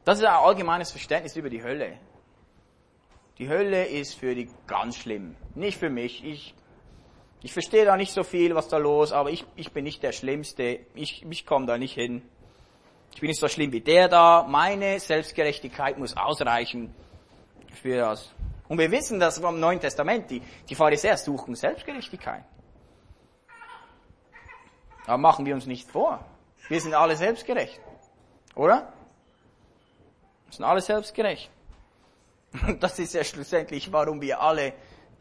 [0.06, 1.98] Das ist ein allgemeines Verständnis über die Hölle.
[3.40, 5.36] Die Hölle ist für die ganz schlimm.
[5.54, 6.24] Nicht für mich.
[6.24, 6.56] Ich,
[7.42, 10.14] ich verstehe da nicht so viel, was da los, aber ich, ich bin nicht der
[10.14, 10.80] Schlimmste.
[10.96, 12.22] Ich, ich komme da nicht hin.
[13.14, 14.46] Ich bin nicht so schlimm wie der da.
[14.48, 16.94] Meine Selbstgerechtigkeit muss ausreichen
[17.82, 18.34] für das.
[18.68, 20.30] Und wir wissen das vom Neuen Testament.
[20.32, 22.44] Die, die Pharisäer suchen Selbstgerechtigkeit.
[25.06, 26.24] Aber machen wir uns nicht vor.
[26.70, 27.82] Wir sind alle selbstgerecht.
[28.56, 28.94] Oder?
[30.46, 31.50] Wir sind alle selbstgerecht.
[32.68, 34.74] Und das ist ja schlussendlich, warum wir alle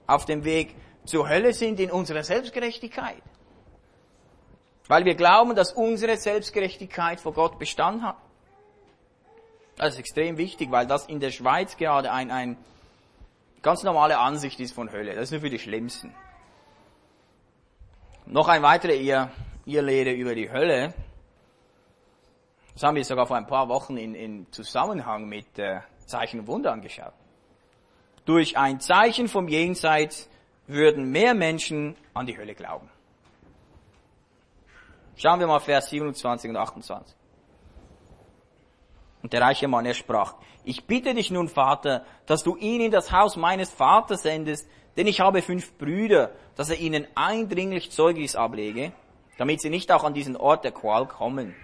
[0.07, 0.74] auf dem Weg
[1.05, 3.22] zur Hölle sind in unserer Selbstgerechtigkeit.
[4.90, 8.16] Weil wir glauben, dass unsere Selbstgerechtigkeit vor Gott Bestand hat.
[9.76, 12.57] Das ist extrem wichtig, weil das in der Schweiz gerade ein, ein
[13.62, 15.14] ganz normale Ansicht ist von Hölle.
[15.14, 16.12] Das ist nur für die Schlimmsten.
[18.26, 19.31] Noch ein weiterer ihr,
[19.64, 20.92] ihr Lehre über die Hölle.
[22.72, 26.48] Das haben wir sogar vor ein paar Wochen in, in Zusammenhang mit äh, Zeichen und
[26.48, 27.14] Wunder angeschaut.
[28.24, 30.29] Durch ein Zeichen vom Jenseits
[30.66, 32.90] würden mehr Menschen an die Hölle glauben.
[35.20, 37.14] Schauen wir mal Vers 27 und 28.
[39.22, 42.90] Und der reiche Mann, er sprach, ich bitte dich nun, Vater, dass du ihn in
[42.90, 48.35] das Haus meines Vaters sendest, denn ich habe fünf Brüder, dass er ihnen eindringlich Zeugnis
[48.35, 48.92] ablege,
[49.37, 51.54] damit sie nicht auch an diesen Ort der Qual kommen.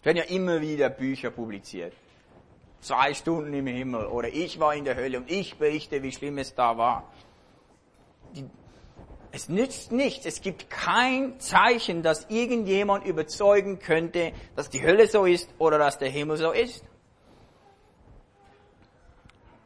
[0.00, 1.94] Es werden ja immer wieder Bücher publiziert.
[2.82, 6.36] Zwei Stunden im Himmel oder ich war in der Hölle und ich berichte, wie schlimm
[6.36, 7.10] es da war.
[8.34, 8.44] Die
[9.34, 10.26] es nützt nichts.
[10.26, 15.98] Es gibt kein Zeichen, dass irgendjemand überzeugen könnte, dass die Hölle so ist oder dass
[15.98, 16.84] der Himmel so ist.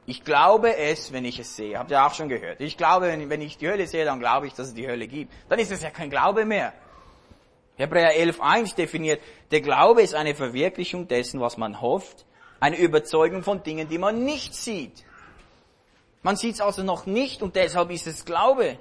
[0.06, 1.78] Ich glaube es, wenn ich es sehe.
[1.78, 2.62] Habt ihr auch schon gehört?
[2.62, 5.34] Ich glaube, wenn ich die Hölle sehe, dann glaube ich, dass es die Hölle gibt.
[5.50, 6.72] Dann ist es ja kein Glaube mehr.
[7.76, 12.24] Hebräer 11.1 definiert, der Glaube ist eine Verwirklichung dessen, was man hofft,
[12.58, 15.04] eine Überzeugung von Dingen, die man nicht sieht.
[16.22, 18.78] Man sieht es also noch nicht und deshalb ist es Glaube.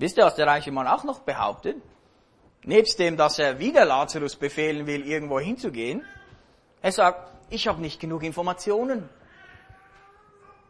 [0.00, 1.76] Wisst ihr, was der reiche Mann auch noch behauptet?
[2.64, 6.02] Nebst dem, dass er wieder Lazarus befehlen will, irgendwo hinzugehen,
[6.80, 9.10] er sagt, ich habe nicht genug Informationen.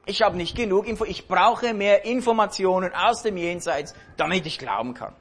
[0.05, 4.95] Ich habe nicht genug Info, ich brauche mehr Informationen aus dem Jenseits, damit ich glauben
[4.95, 5.15] kann.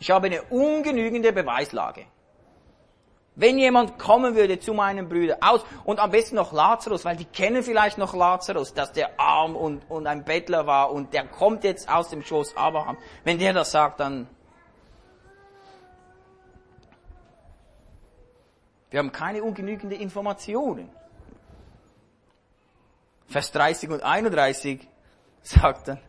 [0.00, 2.06] Ich habe eine ungenügende Beweislage.
[3.38, 7.24] Wenn jemand kommen würde zu meinen Brüdern aus und am besten noch Lazarus, weil die
[7.24, 11.62] kennen vielleicht noch Lazarus, dass der arm und, und ein Bettler war und der kommt
[11.62, 12.98] jetzt aus dem Schoß Abraham.
[13.22, 14.26] Wenn der das sagt, dann
[18.90, 20.90] wir haben keine ungenügende Informationen.
[23.28, 24.88] Vers 30 und 31
[25.42, 26.00] sagt dann,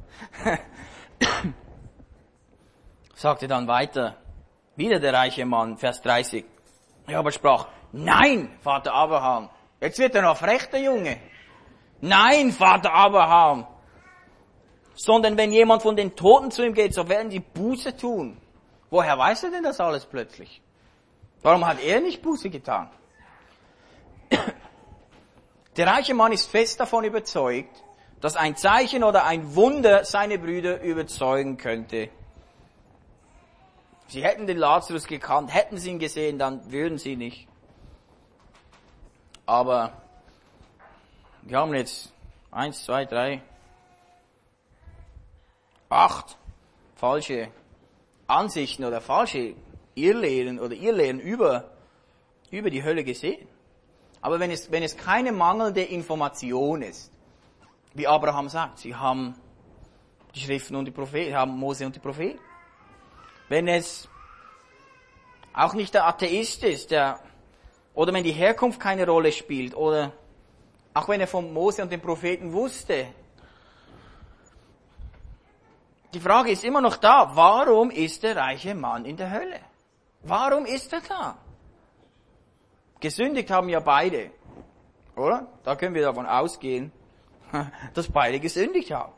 [3.13, 4.15] sagte dann weiter,
[4.75, 6.43] wieder der reiche Mann, Vers 30.
[7.15, 9.49] Aber sprach, nein, Vater Abraham.
[9.81, 11.17] Jetzt wird er noch frech, der Junge.
[12.01, 13.67] Nein, Vater Abraham.
[14.95, 18.37] Sondern wenn jemand von den Toten zu ihm geht, so werden die Buße tun.
[18.89, 20.61] Woher weiß er denn das alles plötzlich?
[21.41, 22.89] Warum hat er nicht Buße getan?
[25.77, 27.83] Der reiche Mann ist fest davon überzeugt,
[28.19, 32.09] dass ein Zeichen oder ein Wunder seine Brüder überzeugen könnte,
[34.09, 37.47] Sie hätten den Lazarus gekannt, hätten sie ihn gesehen, dann würden sie nicht.
[39.45, 39.93] Aber
[41.43, 42.11] wir haben jetzt
[42.49, 43.43] eins, zwei, drei,
[45.89, 46.37] acht
[46.95, 47.49] falsche
[48.25, 49.53] Ansichten oder falsche
[49.93, 51.69] Irrlehren oder Irrlehren über,
[52.49, 53.47] über die Hölle gesehen.
[54.21, 57.11] Aber wenn es, wenn es keine mangelnde Information ist,
[57.93, 59.35] wie Abraham sagt, sie haben
[60.33, 62.39] die Schriften und die Propheten, haben Mose und die Propheten
[63.49, 64.07] wenn es
[65.53, 67.19] auch nicht der Atheist ist, der,
[67.93, 70.13] oder wenn die Herkunft keine Rolle spielt, oder
[70.93, 73.07] auch wenn er von Mose und den Propheten wusste.
[76.13, 79.59] Die Frage ist immer noch da, warum ist der reiche Mann in der Hölle?
[80.23, 81.37] Warum ist er da?
[82.99, 84.31] Gesündigt haben ja beide,
[85.15, 85.47] oder?
[85.63, 86.91] Da können wir davon ausgehen,
[87.93, 89.13] dass beide gesündigt haben.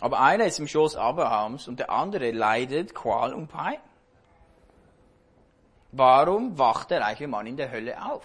[0.00, 3.78] Aber einer ist im Schoß Abrahams und der andere leidet Qual und Pein.
[5.92, 8.24] Warum wacht der reiche Mann in der Hölle auf?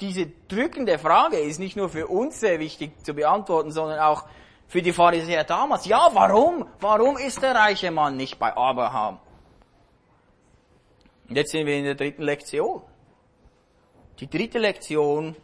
[0.00, 4.24] Diese drückende Frage ist nicht nur für uns sehr wichtig zu beantworten, sondern auch
[4.66, 5.86] für die Pharisäer damals.
[5.86, 6.68] Ja, warum?
[6.80, 9.20] Warum ist der reiche Mann nicht bei Abraham?
[11.28, 12.82] Und jetzt sind wir in der dritten Lektion.
[14.18, 15.36] Die dritte Lektion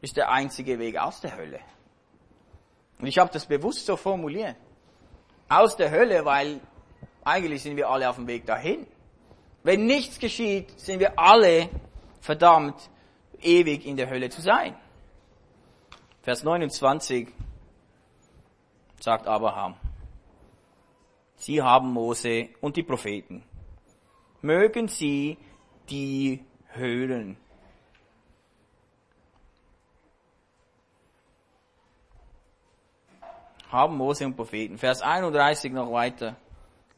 [0.00, 1.60] ist der einzige Weg aus der Hölle.
[3.04, 4.56] Und ich habe das bewusst so formuliert.
[5.46, 6.58] Aus der Hölle, weil
[7.22, 8.86] eigentlich sind wir alle auf dem Weg dahin.
[9.62, 11.68] Wenn nichts geschieht, sind wir alle
[12.22, 12.88] verdammt,
[13.42, 14.74] ewig in der Hölle zu sein.
[16.22, 17.28] Vers 29
[19.00, 19.74] sagt Abraham,
[21.36, 23.44] Sie haben Mose und die Propheten.
[24.40, 25.36] Mögen sie
[25.90, 27.36] die hören.
[33.70, 34.78] Haben Mose und Propheten.
[34.78, 36.36] Vers 31 noch weiter.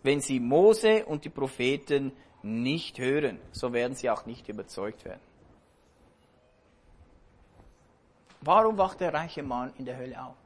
[0.02, 5.20] Wenn sie Mose und die Propheten nicht hören, so werden sie auch nicht überzeugt werden.
[8.40, 10.36] Warum wacht der reiche Mann in der Hölle auf?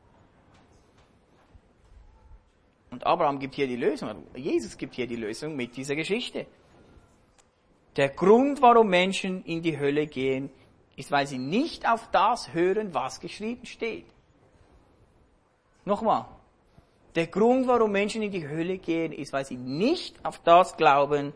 [2.91, 6.47] Und Abraham gibt hier die Lösung, Jesus gibt hier die Lösung mit dieser Geschichte.
[7.97, 10.51] Der Grund, warum Menschen in die Hölle gehen,
[10.97, 14.07] ist, weil sie nicht auf das hören, was geschrieben steht.
[15.85, 16.27] Nochmal.
[17.15, 21.33] Der Grund, warum Menschen in die Hölle gehen, ist, weil sie nicht auf das glauben,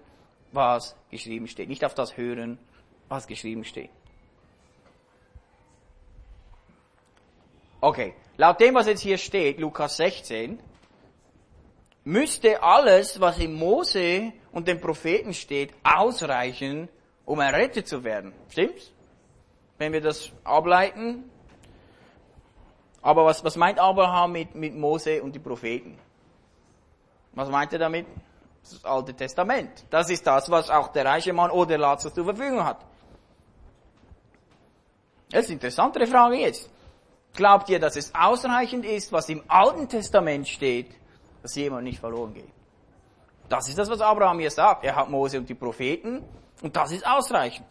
[0.52, 1.68] was geschrieben steht.
[1.68, 2.58] Nicht auf das hören,
[3.08, 3.90] was geschrieben steht.
[7.80, 10.58] Okay, laut dem, was jetzt hier steht, Lukas 16,
[12.04, 16.88] müsste alles, was im Mose und den Propheten steht, ausreichen,
[17.24, 18.32] um errettet zu werden.
[18.48, 18.92] Stimmt's?
[19.76, 21.30] Wenn wir das ableiten.
[23.04, 25.98] Aber was, was meint Abraham mit, mit Mose und die Propheten?
[27.32, 28.06] Was meint er damit?
[28.62, 29.84] Das Alte Testament.
[29.90, 32.78] Das ist das, was auch der reiche Mann oder Lazarus zur Verfügung hat.
[35.30, 36.70] Das ist eine interessantere Frage jetzt.
[37.34, 40.88] Glaubt ihr, dass es ausreichend ist, was im Alten Testament steht,
[41.42, 42.52] dass jemand nicht verloren geht?
[43.50, 44.82] Das ist das, was Abraham hier sagt.
[44.82, 46.24] Er hat Mose und die Propheten
[46.62, 47.66] und das ist ausreichend.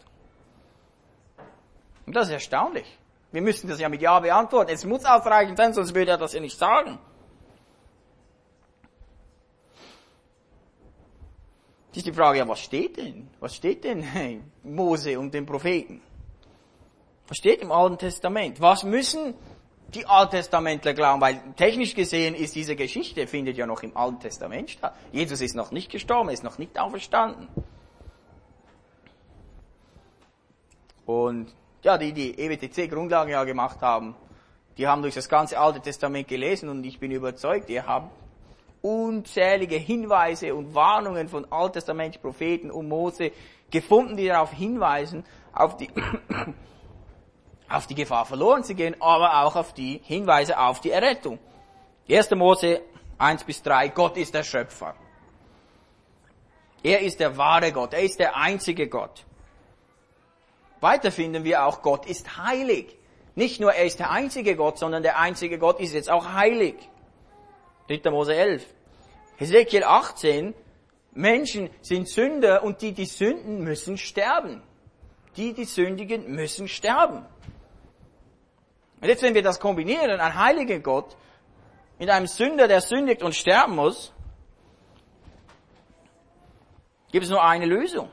[2.06, 2.86] Und das ist erstaunlich.
[3.34, 4.70] Wir müssen das ja mit Ja beantworten.
[4.70, 7.00] Es muss ausreichend sein, sonst würde er das ja nicht sagen.
[11.88, 13.28] Das ist die Frage, ja, was steht denn?
[13.40, 14.04] Was steht denn
[14.62, 16.00] Mose und den Propheten?
[17.26, 18.60] Was steht im Alten Testament?
[18.60, 19.34] Was müssen
[19.88, 24.70] die Alttestamentler glauben, weil technisch gesehen ist diese Geschichte, findet ja noch im Alten Testament
[24.70, 24.94] statt.
[25.10, 27.48] Jesus ist noch nicht gestorben, ist noch nicht auferstanden.
[31.04, 31.52] Und
[31.84, 34.16] ja, die, die EWTC Grundlagen ja gemacht haben,
[34.76, 38.10] die haben durch das ganze Alte Testament gelesen und ich bin überzeugt, ihr habt
[38.82, 43.32] unzählige Hinweise und Warnungen von alttestamentlichen Propheten und Mose
[43.70, 45.88] gefunden, die darauf hinweisen, auf die
[47.68, 51.38] auf die Gefahr verloren zu gehen, aber auch auf die Hinweise auf die Errettung.
[52.10, 52.30] 1.
[52.32, 52.82] Mose
[53.18, 54.94] 1 bis 3, Gott ist der Schöpfer.
[56.82, 59.24] Er ist der wahre Gott, er ist der einzige Gott.
[60.84, 62.96] Weiter finden wir auch, Gott ist heilig.
[63.34, 66.76] Nicht nur er ist der einzige Gott, sondern der einzige Gott ist jetzt auch heilig.
[67.88, 68.10] 3.
[68.10, 68.64] Mose 11.
[69.36, 70.54] Hesekiel 18,
[71.12, 74.62] Menschen sind Sünder und die, die sünden, müssen sterben.
[75.36, 77.26] Die, die sündigen, müssen sterben.
[79.00, 81.16] Und jetzt, wenn wir das kombinieren, ein heiliger Gott
[81.98, 84.12] mit einem Sünder, der sündigt und sterben muss,
[87.10, 88.10] gibt es nur eine Lösung.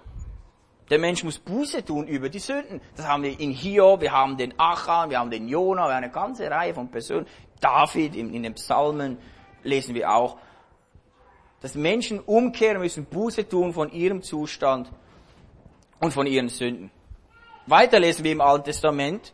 [0.91, 2.82] Der Mensch muss Buße tun über die Sünden.
[2.97, 6.04] Das haben wir in Hiob, wir haben den Achan, wir haben den Jonah, wir haben
[6.04, 7.25] eine ganze Reihe von Personen.
[7.62, 9.17] David, in, in den Psalmen
[9.63, 10.38] lesen wir auch,
[11.62, 14.91] dass Menschen umkehren müssen, Buße tun von ihrem Zustand
[16.01, 16.91] und von ihren Sünden.
[17.67, 19.34] Weiter lesen wir im Alten Testament,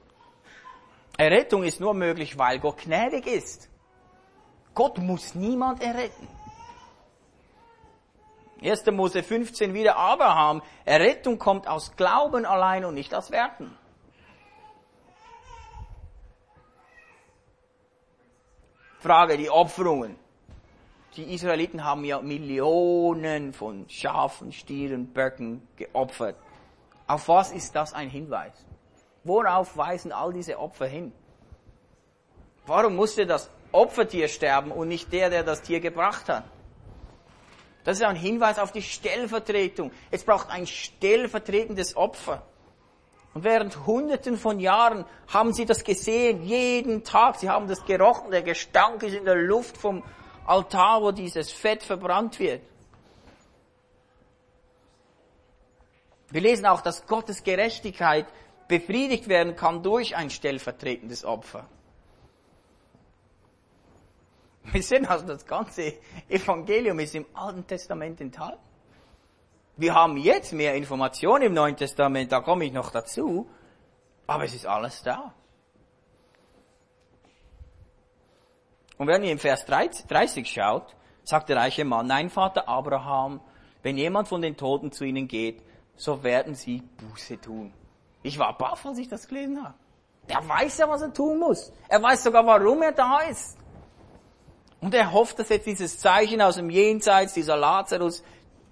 [1.18, 3.68] Errettung ist nur möglich, weil Gott gnädig ist.
[4.76, 6.28] Gott muss niemand erretten.
[8.62, 8.86] 1.
[8.92, 10.62] Mose 15 wieder Abraham.
[10.86, 13.76] Errettung kommt aus Glauben allein und nicht aus Werten.
[19.00, 20.18] Frage, die Opferungen.
[21.16, 26.36] Die Israeliten haben ja Millionen von Schafen, Stieren, Böcken geopfert.
[27.08, 28.66] Auf was ist das ein Hinweis?
[29.24, 31.12] Worauf weisen all diese Opfer hin?
[32.66, 36.44] Warum musste das Opfertier sterben und nicht der, der das Tier gebracht hat?
[37.88, 39.94] Das ist ein Hinweis auf die Stellvertretung.
[40.12, 42.46] Es braucht ein stellvertretendes Opfer.
[43.34, 47.38] Und während hunderten von Jahren haben sie das gesehen, jeden Tag.
[47.38, 50.04] Sie haben das gerochen, der Gestank ist in der Luft vom
[50.46, 52.62] Altar, wo dieses Fett verbrannt wird.
[56.30, 58.26] Wir lesen auch, dass Gottes Gerechtigkeit
[58.68, 61.70] befriedigt werden kann durch ein stellvertretendes Opfer.
[64.72, 65.94] Wir sehen also, das ganze
[66.28, 68.60] Evangelium ist im Alten Testament enthalten.
[69.78, 73.48] Wir haben jetzt mehr Informationen im Neuen Testament, da komme ich noch dazu,
[74.26, 75.34] aber es ist alles da.
[78.98, 83.40] Und wenn ihr im Vers 30 schaut, sagt der reiche Mann, nein, Vater Abraham,
[83.84, 85.62] wenn jemand von den Toten zu ihnen geht,
[85.96, 87.72] so werden sie Buße tun.
[88.24, 89.76] Ich war baff, als ich das gelesen habe.
[90.28, 91.72] Der weiß ja, was er tun muss.
[91.88, 93.58] Er weiß sogar, warum er da ist.
[94.80, 98.24] Und er hofft, dass jetzt dieses Zeichen aus dem Jenseits, dieser Lazarus,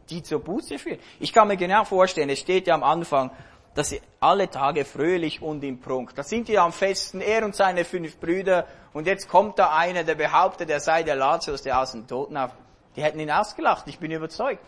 [0.10, 0.99] die zur Buße führt.
[1.20, 3.32] Ich kann mir genau vorstellen, es steht ja am Anfang,
[3.74, 6.16] dass sie alle Tage fröhlich und im Prunk.
[6.16, 10.06] Da sind die am Festen, er und seine fünf Brüder, und jetzt kommt da einer,
[10.06, 12.51] der behauptet, er sei der Lazarus, der aus dem Toten auf.
[12.95, 14.64] Die hätten ihn ausgelacht, ich bin überzeugt.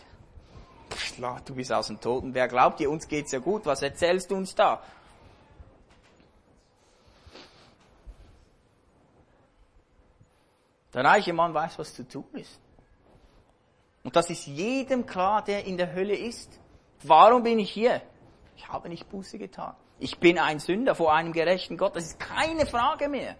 [1.16, 2.34] Klar, du bist aus dem Toten.
[2.34, 3.66] Wer glaubt dir, uns geht's ja gut.
[3.66, 4.82] Was erzählst du uns da?
[10.94, 12.60] Der reiche Mann weiß, was zu tun ist.
[14.04, 16.60] Und das ist jedem klar, der in der Hölle ist.
[17.04, 18.02] Warum bin ich hier?
[18.56, 19.76] Ich habe nicht Buße getan.
[20.00, 21.96] Ich bin ein Sünder vor einem gerechten Gott.
[21.96, 23.36] Das ist keine Frage mehr.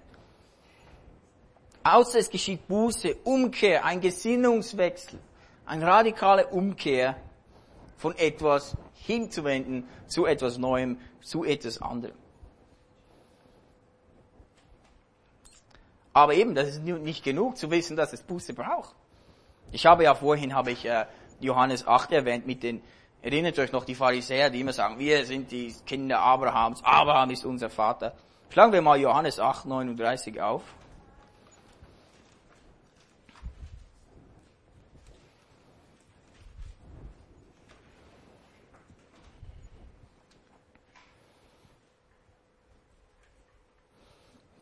[1.84, 5.20] Außer es geschieht Buße, Umkehr, ein Gesinnungswechsel,
[5.66, 7.16] eine radikale Umkehr
[7.96, 12.18] von etwas hinzuwenden zu etwas Neuem, zu etwas anderem.
[16.18, 18.96] Aber eben, das ist nicht genug zu wissen, dass es Buße braucht.
[19.72, 21.06] Ich habe ja vorhin, habe ich äh,
[21.40, 22.82] Johannes 8 erwähnt mit den,
[23.22, 27.46] erinnert euch noch die Pharisäer, die immer sagen, wir sind die Kinder Abrahams, Abraham ist
[27.46, 28.14] unser Vater.
[28.50, 30.64] Schlagen wir mal Johannes 8, 39 auf.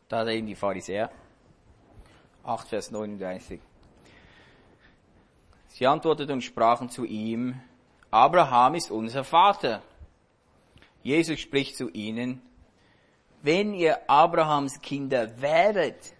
[0.09, 1.09] Da reden die Pharisäer.
[2.45, 3.59] 8, Vers 39.
[5.69, 7.59] Sie antworteten und sprachen zu ihm,
[8.11, 9.81] Abraham ist unser Vater.
[11.03, 12.41] Jesus spricht zu ihnen,
[13.41, 16.13] wenn ihr Abrahams Kinder wäret,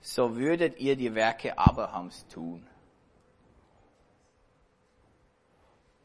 [0.00, 2.66] so würdet ihr die Werke Abrahams tun.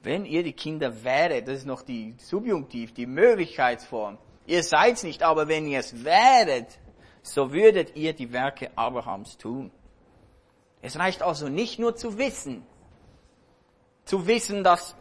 [0.02, 4.18] Wenn ihr die Kinder wäret, das ist noch die Subjunktiv, die Möglichkeitsform.
[4.46, 6.80] Ihr seid's nicht, aber wenn ihr es wäret,
[7.26, 9.72] so würdet ihr die Werke Abrahams tun.
[10.82, 12.64] Es reicht also nicht nur zu wissen,
[14.06, 14.96] zu wissen, dass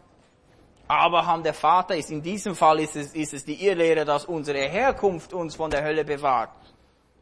[0.88, 2.10] Abraham der Vater ist.
[2.10, 5.84] In diesem Fall ist es, ist es die Irrlehre, dass unsere Herkunft uns von der
[5.84, 6.50] Hölle bewahrt.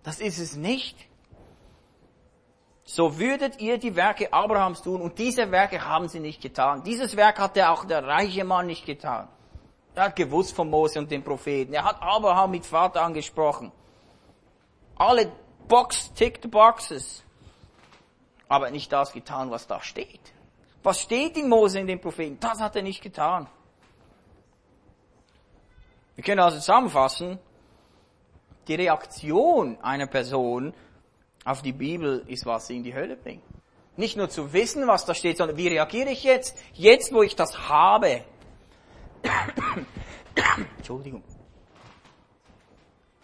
[0.05, 0.97] Das ist es nicht.
[2.85, 6.85] So würdet ihr die Werke Abrahams tun und diese Werke haben sie nicht getan.
[6.85, 9.29] Dieses Werk hat ja auch der reiche Mann nicht getan.
[9.97, 11.75] Er hat gewusst von Mose und den Propheten.
[11.75, 13.73] Er hat Abraham mit Vater angesprochen
[15.03, 15.33] alle
[15.69, 17.23] Box, ticked boxes,
[18.49, 20.21] aber nicht das getan, was da steht.
[20.83, 22.39] Was steht in Mose in den Propheten?
[22.41, 23.49] Das hat er nicht getan.
[26.15, 27.39] Wir können also zusammenfassen,
[28.69, 30.75] die Reaktion einer Person
[31.45, 33.43] auf die Bibel ist, was sie in die Hölle bringt.
[33.97, 36.57] Nicht nur zu wissen, was da steht, sondern wie reagiere ich jetzt?
[36.75, 38.25] Jetzt, wo ich das habe.
[40.79, 41.23] Entschuldigung.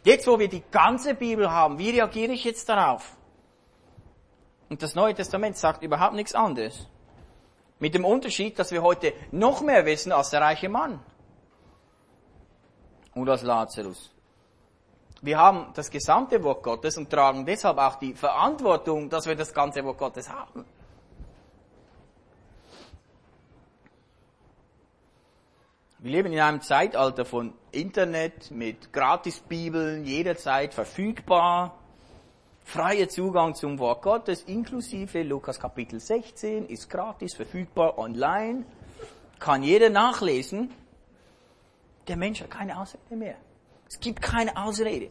[0.05, 3.17] Jetzt, wo wir die ganze Bibel haben, wie reagiere ich jetzt darauf?
[4.69, 6.87] Und das Neue Testament sagt überhaupt nichts anderes.
[7.79, 11.01] Mit dem Unterschied, dass wir heute noch mehr wissen als der reiche Mann.
[13.15, 14.15] Und als Lazarus.
[15.21, 19.53] Wir haben das gesamte Wort Gottes und tragen deshalb auch die Verantwortung, dass wir das
[19.53, 20.65] ganze Wort Gottes haben.
[26.01, 31.77] Wir leben in einem Zeitalter von Internet mit Gratisbibeln, jederzeit verfügbar,
[32.63, 38.65] freier Zugang zum Wort Gottes, inklusive Lukas Kapitel 16, ist gratis verfügbar online,
[39.41, 40.71] kann jeder nachlesen.
[42.07, 43.35] Der Mensch hat keine Ausrede mehr.
[43.89, 45.11] Es gibt keine Ausrede.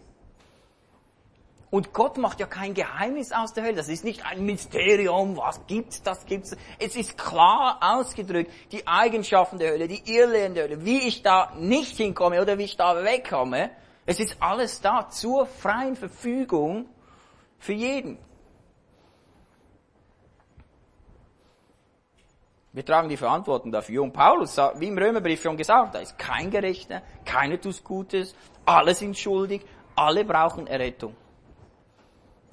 [1.70, 3.76] Und Gott macht ja kein Geheimnis aus der Hölle.
[3.76, 6.56] Das ist nicht ein Mysterium, was gibt's, das gibt's.
[6.80, 11.52] Es ist klar ausgedrückt, die Eigenschaften der Hölle, die Irrlehren der Hölle, wie ich da
[11.58, 13.72] nicht hinkomme oder wie ich da wegkomme.
[14.06, 16.88] Es ist alles da zur freien Verfügung
[17.60, 18.18] für jeden.
[22.72, 24.04] Wir tragen die Verantwortung dafür.
[24.04, 28.36] Und Paulus, sagt, wie im Römerbrief schon gesagt, da ist kein Gerechter, keiner tut Gutes,
[28.66, 29.66] alle sind schuldig,
[29.96, 31.16] alle brauchen Errettung.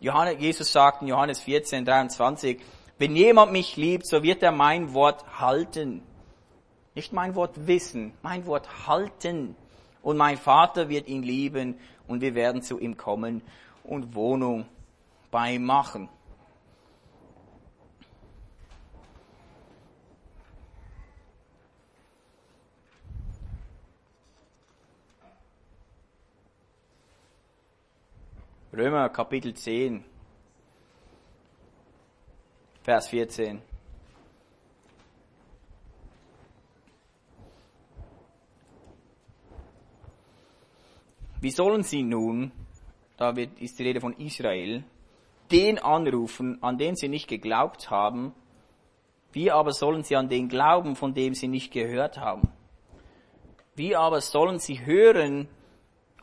[0.01, 2.61] Johannes, Jesus sagt in Johannes 14, 23,
[2.99, 6.03] wenn jemand mich liebt, so wird er mein Wort halten.
[6.95, 9.57] Nicht mein Wort wissen, mein Wort halten.
[10.03, 13.43] Und mein Vater wird ihn lieben und wir werden zu ihm kommen
[13.83, 14.67] und Wohnung
[15.31, 16.09] bei ihm machen.
[28.77, 30.05] Römer Kapitel 10,
[32.83, 33.62] Vers 14.
[41.41, 42.51] Wie sollen sie nun,
[43.16, 44.83] da ist die Rede von Israel,
[45.53, 48.35] den anrufen, an den sie nicht geglaubt haben,
[49.31, 52.49] wie aber sollen sie an den glauben, von dem sie nicht gehört haben?
[53.77, 55.47] Wie aber sollen sie hören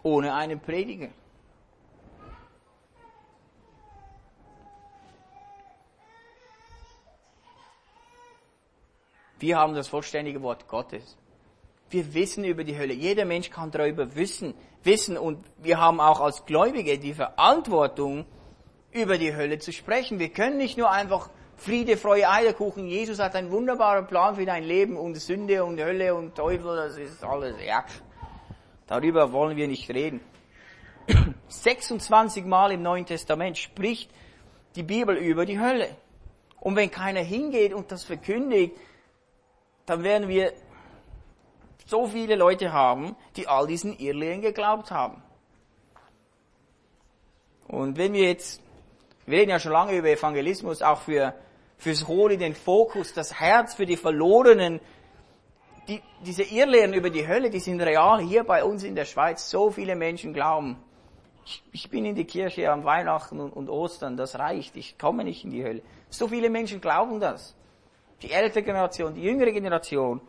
[0.04, 1.12] ohne einen Prediger?
[9.42, 11.18] Wir haben das vollständige Wort Gottes.
[11.90, 12.94] Wir wissen über die Hölle.
[12.94, 18.26] Jeder Mensch kann darüber wissen, wissen und wir haben auch als Gläubige die Verantwortung,
[18.92, 20.20] über die Hölle zu sprechen.
[20.20, 22.88] Wir können nicht nur einfach Friede, Freude, Eierkuchen.
[22.88, 26.98] Jesus hat einen wunderbaren Plan für dein Leben und Sünde und Hölle und Teufel, das
[26.98, 27.84] ist alles, ja.
[28.86, 30.22] Darüber wollen wir nicht reden.
[31.48, 34.12] 26 Mal im Neuen Testament spricht
[34.76, 35.96] die Bibel über die Hölle.
[36.60, 38.76] Und wenn keiner hingeht und das verkündigt,
[39.86, 40.54] dann werden wir
[41.86, 45.22] so viele Leute haben, die all diesen Irrlehren geglaubt haben.
[47.68, 48.62] Und wenn wir jetzt,
[49.26, 51.34] wir reden ja schon lange über Evangelismus, auch für,
[51.78, 54.80] fürs Holy, den Fokus, das Herz für die Verlorenen,
[55.88, 59.50] die, diese Irrlehren über die Hölle, die sind real hier bei uns in der Schweiz.
[59.50, 60.78] So viele Menschen glauben,
[61.46, 65.24] ich, ich bin in die Kirche am Weihnachten und, und Ostern, das reicht, ich komme
[65.24, 65.82] nicht in die Hölle.
[66.10, 67.56] So viele Menschen glauben das
[68.22, 70.22] die ältere Generation, die jüngere Generation.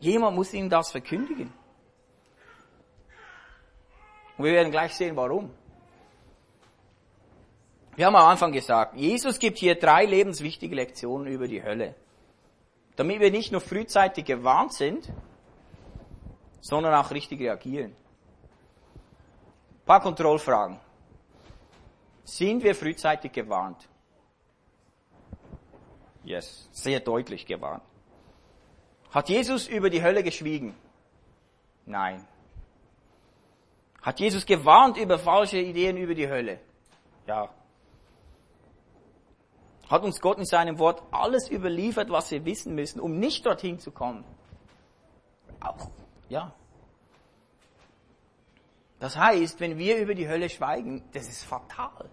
[0.00, 1.52] Jemand muss ihnen das verkündigen.
[4.36, 5.50] Und wir werden gleich sehen, warum.
[7.94, 11.94] Wir haben am Anfang gesagt, Jesus gibt hier drei lebenswichtige Lektionen über die Hölle.
[12.96, 15.12] Damit wir nicht nur frühzeitig gewarnt sind,
[16.60, 17.92] sondern auch richtig reagieren.
[17.92, 20.80] Ein paar Kontrollfragen.
[22.24, 23.88] Sind wir frühzeitig gewarnt?
[26.24, 27.82] Yes, sehr deutlich gewarnt.
[29.10, 30.74] Hat Jesus über die Hölle geschwiegen?
[31.84, 32.26] Nein.
[34.00, 36.60] Hat Jesus gewarnt über falsche Ideen über die Hölle?
[37.26, 37.48] Ja.
[39.88, 43.78] Hat uns Gott in seinem Wort alles überliefert, was wir wissen müssen, um nicht dorthin
[43.78, 44.24] zu kommen?
[45.60, 45.90] Auch.
[46.28, 46.54] Ja.
[48.98, 52.08] Das heißt, wenn wir über die Hölle schweigen, das ist fatal.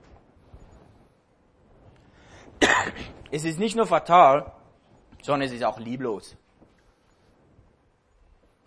[3.32, 4.52] Es ist nicht nur fatal,
[5.22, 6.36] sondern es ist auch lieblos.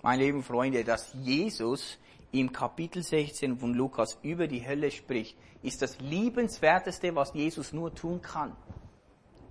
[0.03, 1.99] Meine lieben Freunde, dass Jesus
[2.33, 7.95] im Kapitel 16 von Lukas über die Hölle spricht, ist das liebenswerteste, was Jesus nur
[7.95, 8.57] tun kann.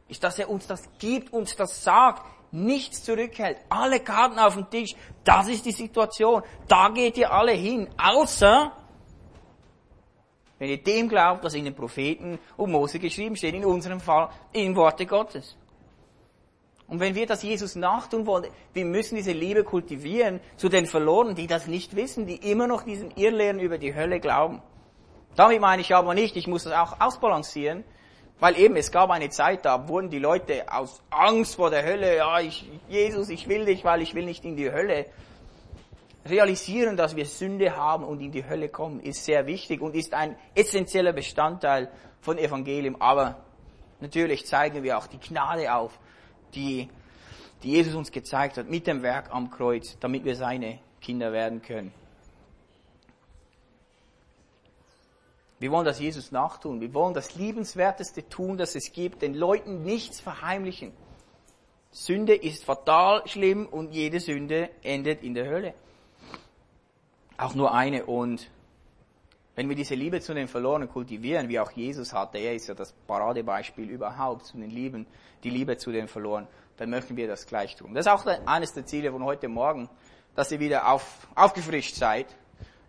[0.08, 4.70] Ist, dass er uns das gibt, uns das sagt, nichts zurückhält, alle Karten auf dem
[4.70, 8.74] Tisch, das ist die Situation, da geht ihr alle hin, außer
[10.62, 14.30] wenn ihr dem glaubt, was in den Propheten und Mose geschrieben steht, in unserem Fall
[14.53, 15.57] in Worte Gottes.
[16.88, 21.34] Und wenn wir das Jesus nachtun wollen, wir müssen diese Liebe kultivieren zu den Verlorenen,
[21.34, 24.62] die das nicht wissen, die immer noch diesen Irrlehren über die Hölle glauben.
[25.36, 27.84] Damit meine ich aber nicht, ich muss das auch ausbalancieren,
[28.39, 32.18] weil eben es gab eine Zeit, da wurden die Leute aus Angst vor der Hölle,
[32.18, 35.07] ja, ich, Jesus, ich will dich, weil ich will nicht in die Hölle
[36.26, 40.13] realisieren, dass wir Sünde haben und in die Hölle kommen, ist sehr wichtig und ist
[40.13, 43.01] ein essentieller Bestandteil von Evangelium.
[43.01, 43.43] Aber
[43.99, 45.97] natürlich zeigen wir auch die Gnade auf,
[46.53, 46.89] die,
[47.63, 51.61] die Jesus uns gezeigt hat mit dem Werk am Kreuz, damit wir seine Kinder werden
[51.61, 51.91] können.
[55.57, 56.82] Wir wollen das Jesus nachtun.
[56.82, 60.91] Wir wollen das Liebenswerteste tun, das es gibt, den Leuten nichts verheimlichen.
[61.91, 65.74] Sünde ist fatal schlimm und jede Sünde endet in der Hölle
[67.42, 68.06] auch nur eine.
[68.06, 68.50] Und
[69.56, 72.74] wenn wir diese Liebe zu den Verlorenen kultivieren, wie auch Jesus hatte, er ist ja
[72.74, 75.08] das Paradebeispiel überhaupt zu den Lieben,
[75.44, 77.94] die Liebe zu den Verlorenen, dann möchten wir das gleich tun.
[77.94, 79.89] Das ist auch eines der Ziele von heute Morgen,
[80.36, 82.28] dass ihr wieder auf, aufgefrischt seid,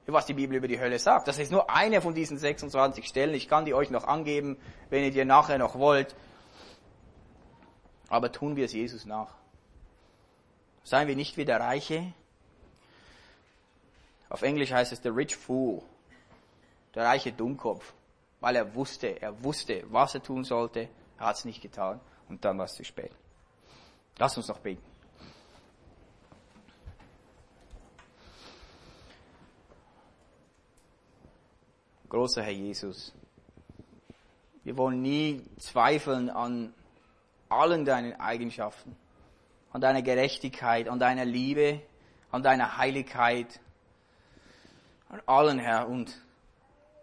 [0.06, 1.28] was die Bibel über die Hölle sagt.
[1.28, 3.34] Das ist nur eine von diesen 26 Stellen.
[3.34, 4.58] Ich kann die euch noch angeben,
[4.90, 6.14] wenn ihr die nachher noch wollt.
[8.08, 9.34] aber tun wir es Jesus nach.
[10.84, 12.12] Seien wir nicht wie der Reiche.
[14.32, 15.82] Auf Englisch heißt es the rich fool,
[16.94, 17.92] der reiche Dummkopf,
[18.40, 22.00] weil er wusste, er wusste, was er tun sollte, er hat es nicht getan.
[22.30, 23.12] Und dann war es zu spät.
[24.16, 24.82] Lass uns noch beten.
[32.08, 33.12] Großer Herr Jesus,
[34.64, 36.72] wir wollen nie zweifeln an
[37.50, 38.96] allen deinen Eigenschaften,
[39.72, 41.82] an deiner Gerechtigkeit, an deiner Liebe,
[42.30, 43.60] an deiner Heiligkeit,
[45.12, 45.88] an allen, Herr.
[45.88, 46.20] Und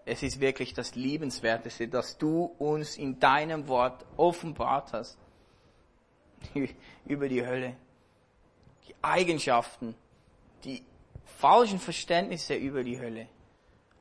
[0.05, 5.17] es ist wirklich das Liebenswerteste, dass du uns in deinem Wort offenbart hast
[7.05, 7.75] über die Hölle.
[8.87, 9.95] Die Eigenschaften,
[10.63, 10.83] die
[11.23, 13.27] falschen Verständnisse über die Hölle,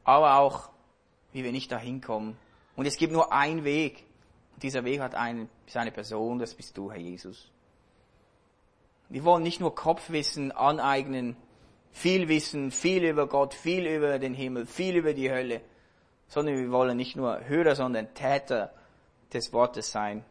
[0.03, 0.71] aber auch,
[1.33, 2.39] wie wir nicht dahin kommen.
[2.75, 4.05] Und es gibt nur einen Weg.
[4.63, 7.51] Dieser Weg hat einen, ist eine Person, das bist du, Herr Jesus.
[9.11, 11.37] Wir wollen nicht nur Kopfwissen aneignen,
[11.93, 15.61] viel wissen, viel über Gott, viel über den Himmel, viel über die Hölle,
[16.29, 18.73] sondern wir wollen nicht nur Hörer, sondern Täter
[19.33, 20.25] des Wortes sein.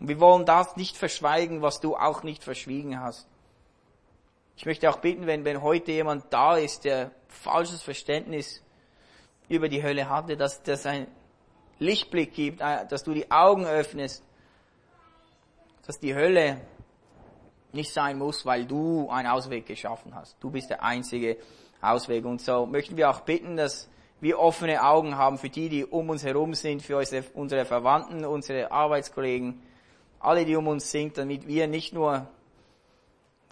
[0.00, 3.28] Und wir wollen das nicht verschweigen, was du auch nicht verschwiegen hast.
[4.56, 8.62] Ich möchte auch bitten, wenn, wenn heute jemand da ist, der falsches Verständnis
[9.48, 11.06] über die Hölle hatte, dass das ein
[11.78, 14.24] Lichtblick gibt, äh, dass du die Augen öffnest,
[15.86, 16.60] dass die Hölle
[17.74, 20.36] nicht sein muss, weil du einen Ausweg geschaffen hast.
[20.40, 21.36] Du bist der einzige
[21.80, 22.24] Ausweg.
[22.24, 23.88] Und so möchten wir auch bitten, dass
[24.20, 26.96] wir offene Augen haben für die, die um uns herum sind, für
[27.34, 29.60] unsere Verwandten, unsere Arbeitskollegen,
[30.18, 32.26] alle, die um uns sind, damit wir nicht nur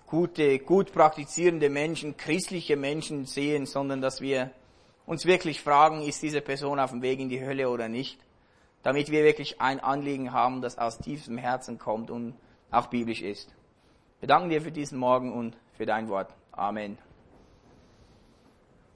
[0.07, 4.51] gute, gut praktizierende Menschen, christliche Menschen sehen, sondern dass wir
[5.05, 8.18] uns wirklich fragen, ist diese Person auf dem Weg in die Hölle oder nicht,
[8.83, 12.35] damit wir wirklich ein Anliegen haben, das aus tiefstem Herzen kommt und
[12.70, 13.55] auch biblisch ist.
[14.23, 16.33] Wir danken dir für diesen Morgen und für dein Wort.
[16.53, 16.97] Amen.